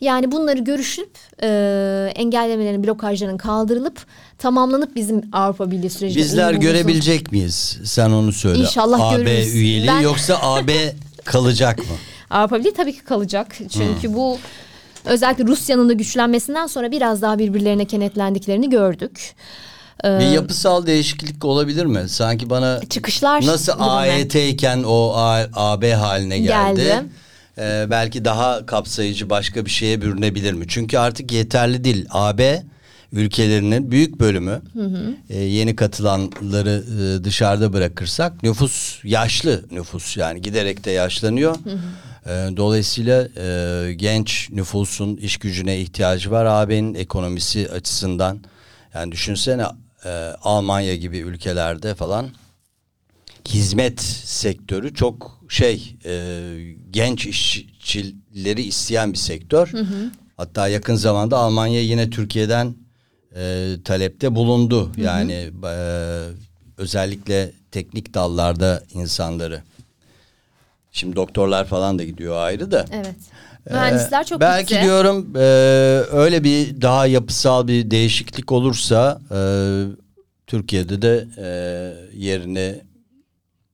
[0.00, 1.10] Yani bunları görüşüp
[1.42, 4.06] e, engellemelerin, blokajların kaldırılıp
[4.38, 7.78] tamamlanıp bizim Avrupa Birliği sürecine bizler görebilecek miyiz?
[7.84, 8.58] Sen onu söyle.
[8.58, 9.54] İnşallah AB görürüz.
[9.54, 10.72] üyeliği Ben- yoksa AB
[11.24, 11.84] kalacak mı?
[12.30, 13.56] Avrupa Birliği tabii ki kalacak.
[13.70, 14.38] Çünkü bu
[15.04, 19.34] özellikle Rusya'nın da güçlenmesinden sonra biraz daha birbirlerine kenetlendiklerini gördük.
[20.04, 22.08] Ee, Bir yapısal değişiklik olabilir mi?
[22.08, 23.72] Sanki bana Çıkışlar nasıl?
[23.78, 26.80] AYT iken o A- AB haline geldi.
[26.80, 27.02] Geldi.
[27.58, 30.64] Ee, belki daha kapsayıcı başka bir şeye bürünebilir mi?
[30.68, 32.06] Çünkü artık yeterli değil.
[32.10, 32.62] AB
[33.12, 34.62] ülkelerinin büyük bölümü
[35.30, 36.84] e, yeni katılanları
[37.20, 41.56] e, dışarıda bırakırsak nüfus yaşlı nüfus yani giderek de yaşlanıyor.
[42.26, 48.40] E, dolayısıyla e, genç nüfusun iş gücüne ihtiyacı var AB'nin ekonomisi açısından.
[48.94, 49.66] Yani düşünsene
[50.04, 50.08] e,
[50.42, 52.28] Almanya gibi ülkelerde falan
[53.48, 56.40] hizmet sektörü çok şey e,
[56.90, 59.72] genç işçileri isteyen bir sektör.
[60.36, 62.74] Hatta yakın zamanda Almanya yine Türkiye'den
[63.36, 64.92] e, talepte bulundu.
[64.96, 65.74] Yani e,
[66.78, 69.62] özellikle teknik dallarda insanları.
[70.94, 72.84] Şimdi doktorlar falan da gidiyor ayrı da.
[72.92, 73.14] Evet.
[73.70, 74.82] Mühendisler çok Ee, Belki gitti.
[74.84, 75.40] diyorum e,
[76.12, 79.38] öyle bir daha yapısal bir değişiklik olursa e,
[80.46, 81.46] Türkiye'de de e,
[82.18, 82.80] yerini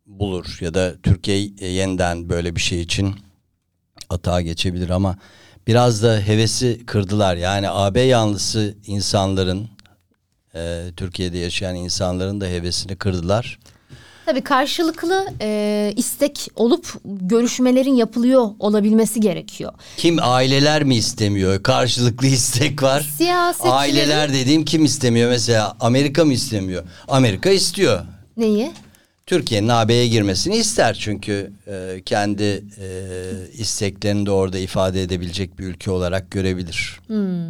[0.07, 3.15] bulur ya da Türkiye yeniden böyle bir şey için
[4.11, 5.17] atağa geçebilir ama
[5.67, 7.37] biraz da hevesi kırdılar.
[7.37, 9.69] Yani AB yanlısı insanların
[10.55, 13.59] e, Türkiye'de yaşayan insanların da hevesini kırdılar.
[14.27, 19.73] Tabii karşılıklı e, istek olup görüşmelerin yapılıyor olabilmesi gerekiyor.
[19.97, 21.63] Kim aileler mi istemiyor?
[21.63, 23.09] Karşılıklı istek var.
[23.19, 25.31] Siyasetçilerin- Aileler dediğim kim istemiyor?
[25.31, 26.85] Mesela Amerika mı istemiyor?
[27.09, 28.01] Amerika istiyor.
[28.37, 28.71] Neyi?
[29.27, 32.89] Türkiye'nin AB'ye girmesini ister çünkü e, kendi e,
[33.59, 37.01] isteklerini de orada ifade edebilecek bir ülke olarak görebilir.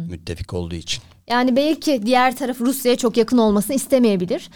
[0.09, 1.03] Müttefik olduğu için.
[1.29, 4.49] Yani belki diğer taraf Rusya'ya çok yakın olmasını istemeyebilir.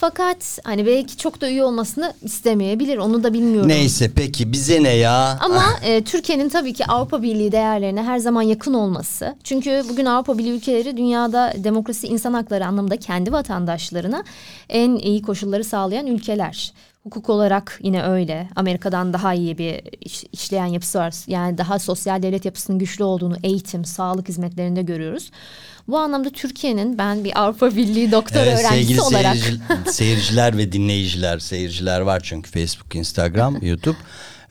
[0.00, 2.96] Fakat hani belki çok da üye olmasını istemeyebilir.
[2.96, 3.68] Onu da bilmiyorum.
[3.68, 5.38] Neyse peki bize ne ya?
[5.40, 9.36] Ama e, Türkiye'nin tabii ki Avrupa Birliği değerlerine her zaman yakın olması.
[9.44, 14.24] Çünkü bugün Avrupa Birliği ülkeleri dünyada demokrasi, insan hakları anlamında kendi vatandaşlarına
[14.68, 16.72] en iyi koşulları sağlayan ülkeler.
[17.02, 18.48] Hukuk olarak yine öyle.
[18.56, 21.14] Amerika'dan daha iyi bir iş- işleyen yapısı var.
[21.26, 25.30] Yani daha sosyal devlet yapısının güçlü olduğunu eğitim, sağlık hizmetlerinde görüyoruz.
[25.90, 29.60] Bu anlamda Türkiye'nin ben bir Avrupa Birliği doktor Evet, öğrencisi sevgili olarak seyirci-
[29.90, 33.96] seyirciler ve dinleyiciler, seyirciler var çünkü Facebook, Instagram, YouTube.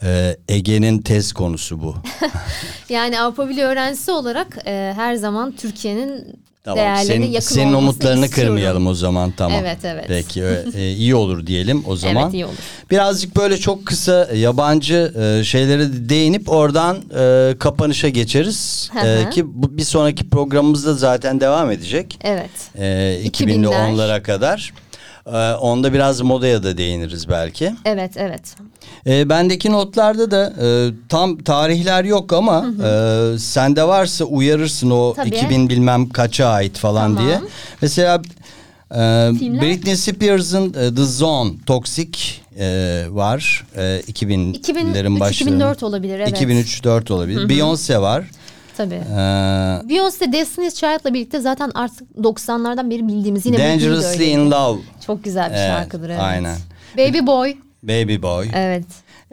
[0.04, 1.96] Ee, Ege'nin tez konusu bu.
[2.90, 6.40] yani Avrupa Birliği öğrencisi olarak e, her zaman Türkiye'nin
[6.76, 6.98] Tamam.
[7.06, 8.56] Senin, yakın senin umutlarını istiyorum.
[8.56, 9.60] kırmayalım o zaman tamam.
[9.62, 10.06] Evet, evet.
[10.08, 10.44] Peki
[10.76, 12.24] e, iyi olur diyelim o zaman.
[12.24, 12.54] Evet iyi olur.
[12.92, 18.92] Birazcık böyle çok kısa yabancı e, şeylere de değinip oradan e, kapanışa geçeriz.
[19.06, 22.20] E, ki bu, bir sonraki programımızda zaten devam edecek.
[22.24, 22.50] Evet.
[22.78, 23.30] E, 2000'ler.
[23.30, 24.74] 2000'li onlara kadar.
[25.26, 27.76] E, onda biraz modaya da değiniriz belki.
[27.86, 28.42] Evet evet.
[29.08, 30.68] E, bendeki notlarda da e,
[31.10, 35.30] tam tarihler yok ama e, sende varsa uyarırsın o Tabii.
[35.30, 37.28] 2000 bilmem kaça ait falan Tamam.
[37.28, 37.40] diye.
[37.82, 38.22] Mesela
[38.92, 39.62] e, Filmler?
[39.62, 42.20] Britney Spears'ın e, The Zone Toxic
[42.60, 43.66] e, var.
[43.76, 45.50] E, 2000'lerin 2003, başları.
[45.50, 46.42] 2004 olabilir, evet.
[46.42, 47.50] 2003-4 olabilir.
[47.50, 48.26] Beyoncé var.
[48.80, 48.96] Tabii.
[48.96, 49.20] E,
[49.90, 54.80] Beyoncé Destiny's Child'la birlikte zaten artık 90'lardan beri bildiğimiz yine Dangerously in Love.
[55.06, 56.20] Çok güzel bir Evet, şarkıdır evet.
[56.22, 56.58] aynen.
[56.98, 57.56] Baby Boy.
[57.84, 58.48] Baby Boy.
[58.54, 58.86] Evet.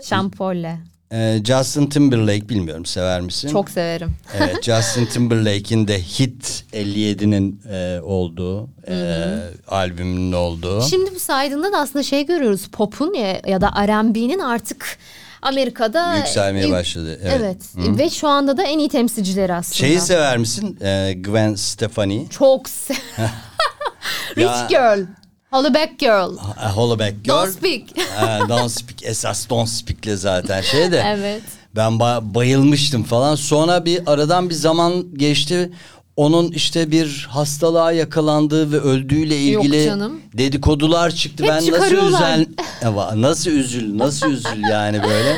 [0.04, 0.76] Şampol'le.
[1.12, 3.48] E, Justin Timberlake bilmiyorum sever misin?
[3.48, 4.10] Çok severim.
[4.38, 9.24] Evet Justin Timberlake'in de Hit 57'nin e, olduğu e,
[9.68, 10.82] albümünün olduğu.
[10.82, 12.68] Şimdi bu saydığında da aslında şey görüyoruz.
[12.72, 14.98] Pop'un ya, ya da R&B'nin artık
[15.42, 17.36] Amerika'da Yükselmeye başladı, evet.
[17.78, 17.98] Evet.
[17.98, 19.74] Ve şu anda da en iyi temsilcileri aslında.
[19.76, 20.78] Şeyi sever misin?
[20.80, 22.26] E, Gwen Stefani.
[22.30, 22.94] Çok se
[24.36, 25.06] Rich Girl.
[25.50, 26.36] Hollaback Girl.
[26.74, 27.28] Hollaback Girl.
[27.34, 27.82] Don't Speak.
[28.48, 29.02] Don't Speak.
[29.02, 31.02] Esas Don't Speak'le zaten şey de.
[31.06, 31.42] Evet.
[31.76, 33.34] Ben ba- bayılmıştım falan.
[33.34, 35.70] Sonra bir aradan bir zaman geçti.
[36.16, 40.20] Onun işte bir hastalığa yakalandığı ve öldüğüyle ilgili canım.
[40.34, 41.44] dedikodular çıktı.
[41.44, 42.44] Hep ben nasıl
[42.84, 45.36] Ama nasıl üzül nasıl üzül yani böyle.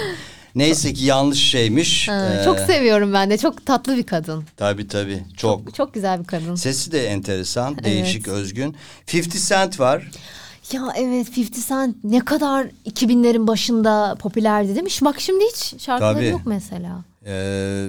[0.54, 2.08] Neyse ki yanlış şeymiş.
[2.08, 3.38] Ha, Ee, çok seviyorum ben de.
[3.38, 4.44] Çok tatlı bir kadın.
[4.56, 5.22] Tabii tabii.
[5.36, 5.74] Çok.
[5.74, 6.54] Çok güzel bir kadın.
[6.54, 8.76] Sesi de enteresan, değişik, özgün.
[9.14, 10.10] 50 Cent var.
[10.72, 14.90] Ya evet 50 Cent ne kadar 2000'lerin başında popülerdi değil mi?
[15.02, 16.26] Bak şimdi hiç şarkıları Tabii.
[16.26, 17.04] yok mesela.
[17.26, 17.86] Ee,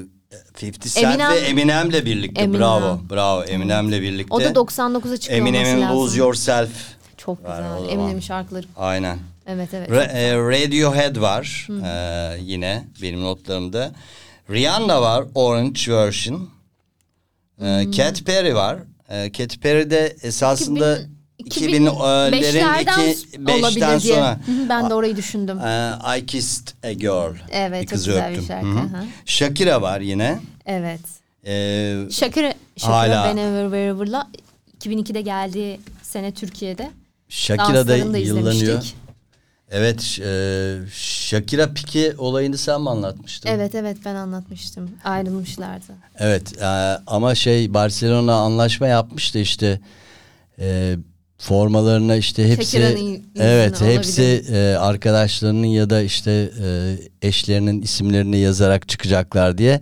[0.61, 2.41] 50 Cent Eminem- ve Eminem'le birlikte.
[2.41, 2.61] Eminem.
[2.61, 2.99] Bravo.
[3.09, 3.43] Bravo.
[3.43, 4.33] Eminem'le birlikte.
[4.33, 5.89] O da 99'a çıkıyor Eminem'in.
[5.89, 6.69] Lose Yourself.
[7.17, 7.89] Çok güzel.
[7.89, 8.65] Eminem'in şarkıları.
[8.77, 9.19] Aynen.
[9.47, 9.89] Evet evet.
[9.89, 13.91] Ra- e, Radiohead var ee, yine benim notlarımda.
[14.49, 16.49] Rihanna var Orange Version.
[17.61, 18.79] Ee, Katy Perry var.
[19.09, 21.87] Ee, Katy Perry de esasında 2000 2000'lerin
[22.31, 24.15] 2005'lerden iki, beşten olabilir diye.
[24.15, 24.39] sonra.
[24.45, 25.59] Hı hı, Ben de orayı düşündüm.
[26.17, 27.35] I Kissed a Girl.
[27.51, 28.47] Evet, bir çok kızı güzel bir öptüm.
[28.47, 29.05] şarkı, Hı hı.
[29.25, 30.39] Shakira var yine.
[30.65, 31.01] Evet.
[31.45, 33.23] Ee, Shakira, Shakira Hala.
[33.23, 34.27] Whenever Wherever'la
[34.79, 36.91] 2002'de geldiği sene Türkiye'de.
[37.29, 38.83] Shakira da yıllanıyor.
[39.71, 43.49] Evet, e, Shakira Pique olayını sen mi anlatmıştın?
[43.49, 44.91] Evet evet ben anlatmıştım.
[45.03, 45.93] Ayrılmışlardı.
[46.19, 46.65] Evet, e,
[47.07, 49.79] ama şey Barcelona anlaşma yapmıştı işte
[50.59, 50.95] e,
[51.39, 52.77] formalarına işte hepsi
[53.39, 53.97] evet olabilir.
[53.97, 56.51] hepsi e, arkadaşlarının ya da işte
[57.21, 59.81] e, eşlerinin isimlerini yazarak çıkacaklar diye.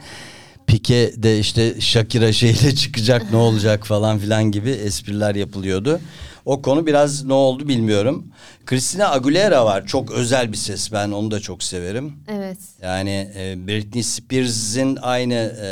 [0.67, 5.99] Pike de işte Shakira şeyle çıkacak ne olacak falan filan gibi espriler yapılıyordu.
[6.47, 8.27] O konu biraz ne oldu bilmiyorum.
[8.65, 9.85] Christina Aguilera var.
[9.85, 10.91] Çok özel bir ses.
[10.91, 12.13] Ben onu da çok severim.
[12.27, 12.57] Evet.
[12.81, 15.65] Yani e, Britney Spears'in aynı e,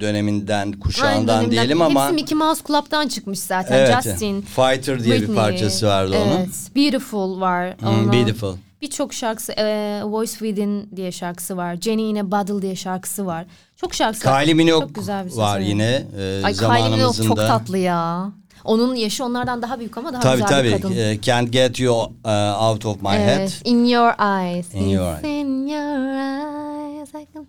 [0.00, 3.78] döneminden, kuşağından Aynı diyelim ama Hepsi Mickey Mouse Club'dan çıkmış zaten.
[3.78, 6.26] evet, Justin, Fighter diye bir Britney, parçası vardı evet.
[6.26, 6.48] onun.
[6.76, 7.76] Beautiful var.
[7.80, 8.54] Hmm, Beautiful.
[8.82, 11.76] Birçok şarkısı, e, Voice Within diye şarkısı var.
[11.76, 13.46] Jenny in a Bottle diye şarkısı var.
[13.76, 14.40] Çok şarkısı var.
[14.40, 15.68] Kylie Minogue Çok güzel bir var evet.
[15.68, 18.32] yine e, Ay Kylie Minogue çok tatlı ya.
[18.66, 20.68] Onun yaşı onlardan daha büyük ama daha Tabii güzel tabii.
[20.72, 20.96] bir kadın.
[20.96, 21.94] E, Can't Get You
[22.24, 23.38] uh, Out of My Head.
[23.38, 23.60] Evet.
[23.64, 24.12] In your
[24.42, 24.74] eyes.
[24.74, 27.08] In your It's in your eyes.
[27.14, 27.46] I can-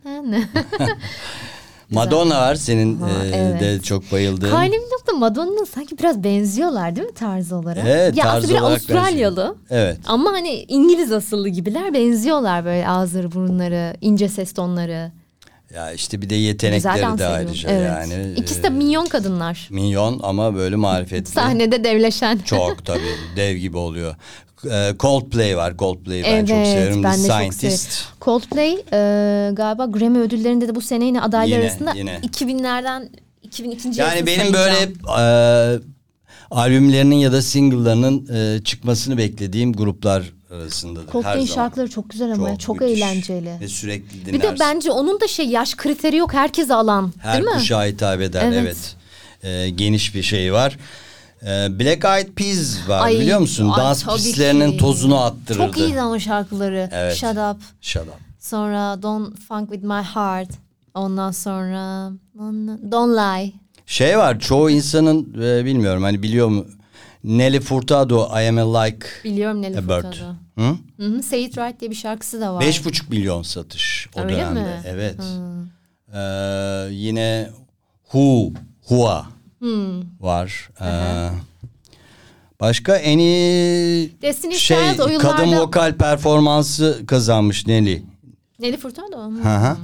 [1.91, 3.61] Madonna var senin Ha, e, evet.
[3.61, 4.49] de çok bayıldığın.
[4.49, 7.83] Kylie Minogue da Madonna'nın sanki biraz benziyorlar değil mi tarz olarak?
[7.87, 9.37] Evet, ya tarz aslında bir olarak Avustralyalı.
[9.37, 9.55] benziyor.
[9.69, 9.97] Evet.
[10.07, 15.11] Ama hani İngiliz asıllı gibiler benziyorlar böyle ağızları burunları ince ses tonları.
[15.75, 17.31] Ya işte bir de yetenekleri de ediyor.
[17.31, 17.89] ayrıca evet.
[17.89, 18.33] yani.
[18.37, 19.67] İkisi e, de minyon kadınlar.
[19.71, 21.31] Minyon ama böyle marifetli.
[21.31, 22.37] Sahnede devleşen.
[22.45, 24.15] Çok tabii dev gibi oluyor.
[24.71, 25.77] E, Coldplay var.
[25.77, 27.03] Coldplay'i ben evet çok severim.
[27.03, 27.91] ben de çok Scientist.
[27.91, 28.17] severim.
[28.21, 32.11] Coldplay e, galiba Grammy ödüllerinde de bu sene yine adaylar Yine, arasında yine.
[32.11, 33.09] 2000'lerden
[33.43, 34.01] 2002.
[34.01, 34.89] Yani benim böyle sayacağım.
[34.89, 35.96] hep e,
[36.51, 41.45] albümlerinin ya da single'larının e, çıkmasını beklediğim gruplar arasındadır her zaman.
[41.45, 43.57] şarkıları çok güzel ama çok müthiş eğlenceli.
[43.61, 44.33] Ve sürekli dinlersin.
[44.33, 47.51] Bir de bence onun da şey yaş kriteri yok herkese alan Her değil mi?
[47.59, 48.95] kuşağa hitap eder evet.
[49.43, 49.65] Evet.
[49.65, 50.77] E, geniş bir şey var.
[51.43, 53.69] Ee, Black Eyed Peas var Ay, biliyor musun?
[53.69, 54.77] ay, Dans pistlerinin ki.
[54.77, 55.65] tozunu attırırdı.
[55.67, 56.89] Çok iyiydi ama şarkıları.
[56.91, 57.15] Evet.
[57.15, 57.57] Shut Up.
[57.81, 58.13] Shut up.
[58.39, 60.49] Sonra Don't Funk With My Heart.
[60.93, 62.11] Ondan sonra
[62.91, 63.53] Don't Lie.
[63.87, 66.65] Şey var çoğu insanın e, bilmiyorum hani biliyor mu?
[67.23, 70.03] Nelly Furtado I Am A Like Biliyorum Nelly A Bird.
[70.03, 70.33] Furtado.
[70.57, 70.75] Hı?
[70.97, 72.61] Hı hı, Say It Right diye bir şarkısı da var.
[72.61, 74.59] Beş buçuk milyon satış o Öyle dönemde.
[74.59, 74.81] mi?
[74.85, 75.15] Evet.
[76.13, 77.49] Ee, yine
[78.03, 78.51] Who,
[78.87, 79.25] Hua
[80.19, 80.69] var.
[80.81, 81.29] Ee,
[82.59, 88.03] başka en iyi Destiny's şey Child o yıllarda- kadın vokal performansı kazanmış Nelly.
[88.59, 89.17] Nelly Furtado.
[89.31, 89.49] Hı.
[89.49, 89.77] Hı hı.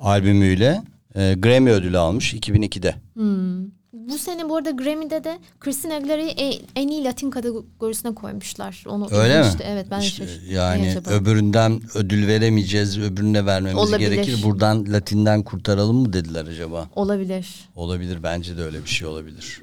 [0.00, 0.82] Albümüyle
[1.16, 2.94] e, Grammy ödülü almış 2002'de.
[3.92, 6.30] Bu sene bu arada Grammy'de de Christina Aguilera'yı
[6.76, 8.84] en, iyi Latin kategorisine koymuşlar.
[8.88, 9.46] Onu Öyle mi?
[9.48, 10.50] işte, Evet ben İşte şaşırdım.
[10.54, 11.10] yani acaba?
[11.10, 13.98] öbüründen ödül veremeyeceğiz, öbürüne vermemiz Olabilir.
[14.10, 14.42] gerekir.
[14.42, 16.88] Buradan Latin'den kurtaralım mı dediler acaba?
[16.96, 17.46] Olabilir.
[17.76, 19.62] Olabilir bence de öyle bir şey olabilir.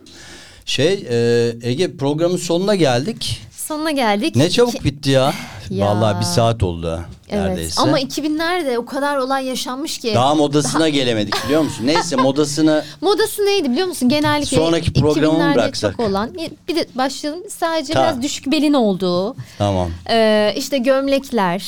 [0.66, 3.41] Şey e, Ege programın sonuna geldik.
[3.68, 4.36] Sonuna geldik.
[4.36, 5.34] Ne çabuk İki- bitti ya.
[5.70, 5.86] Ya.
[5.86, 6.99] Vallahi bir saat oldu
[7.30, 7.45] Evet.
[7.47, 7.82] neredeyse.
[7.82, 10.11] Ama 2000'lerde o kadar olay yaşanmış ki.
[10.16, 11.84] Daha modasına gelemedik biliyor musun?
[11.88, 14.09] Neyse modasını Modası neydi biliyor musun?
[14.09, 15.97] Genellikle Sonraki programı mı 2000'lerde bıraksak?
[15.97, 16.30] çok olan.
[16.68, 17.43] Bir de başlayalım.
[17.49, 18.09] Sadece Tamam.
[18.09, 19.36] biraz düşük belin olduğu.
[19.57, 19.89] tamam.
[20.09, 21.64] Ee, işte gömlekler.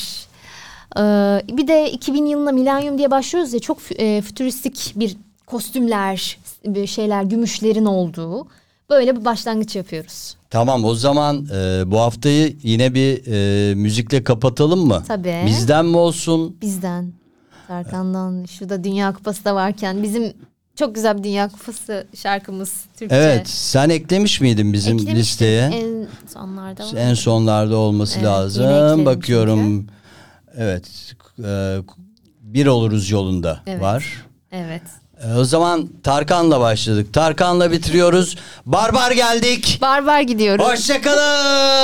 [0.98, 1.00] Ee,
[1.56, 5.16] bir de 2000 yılında milenyum diye başlıyoruz ya çok e, fütüristik bir
[5.46, 6.38] kostümler,
[6.86, 8.46] şeyler, gümüşlerin olduğu.
[8.90, 10.36] Böyle bir başlangıç yapıyoruz.
[10.50, 15.02] Tamam o zaman e, bu haftayı yine bir e, müzikle kapatalım mı?
[15.08, 15.42] Tabii.
[15.46, 16.56] Bizden mi olsun?
[16.60, 17.12] Bizden,
[17.68, 20.32] Tarkan'dan, şurada Dünya Kupası da varken bizim
[20.76, 23.16] çok güzel bir Dünya Kupası şarkımız Türkçe.
[23.16, 25.20] Evet sen eklemiş miydin bizim Eklemiştim.
[25.20, 25.62] listeye?
[25.66, 26.92] En sonlarda var.
[26.96, 29.06] En sonlarda olması Evet, lazım.
[29.06, 29.86] Bakıyorum.
[30.56, 31.14] Evet.
[31.44, 31.78] e,
[32.40, 33.82] bir oluruz yolunda Evet.
[33.82, 34.24] var.
[34.52, 34.82] Evet.
[35.24, 37.14] E, o zaman Tarkan'la başladık.
[37.14, 38.36] Tarkan'la bitiriyoruz.
[38.66, 39.78] Barbar geldik.
[39.80, 40.64] Barbar gidiyoruz.
[40.66, 41.76] Hoşçakalın.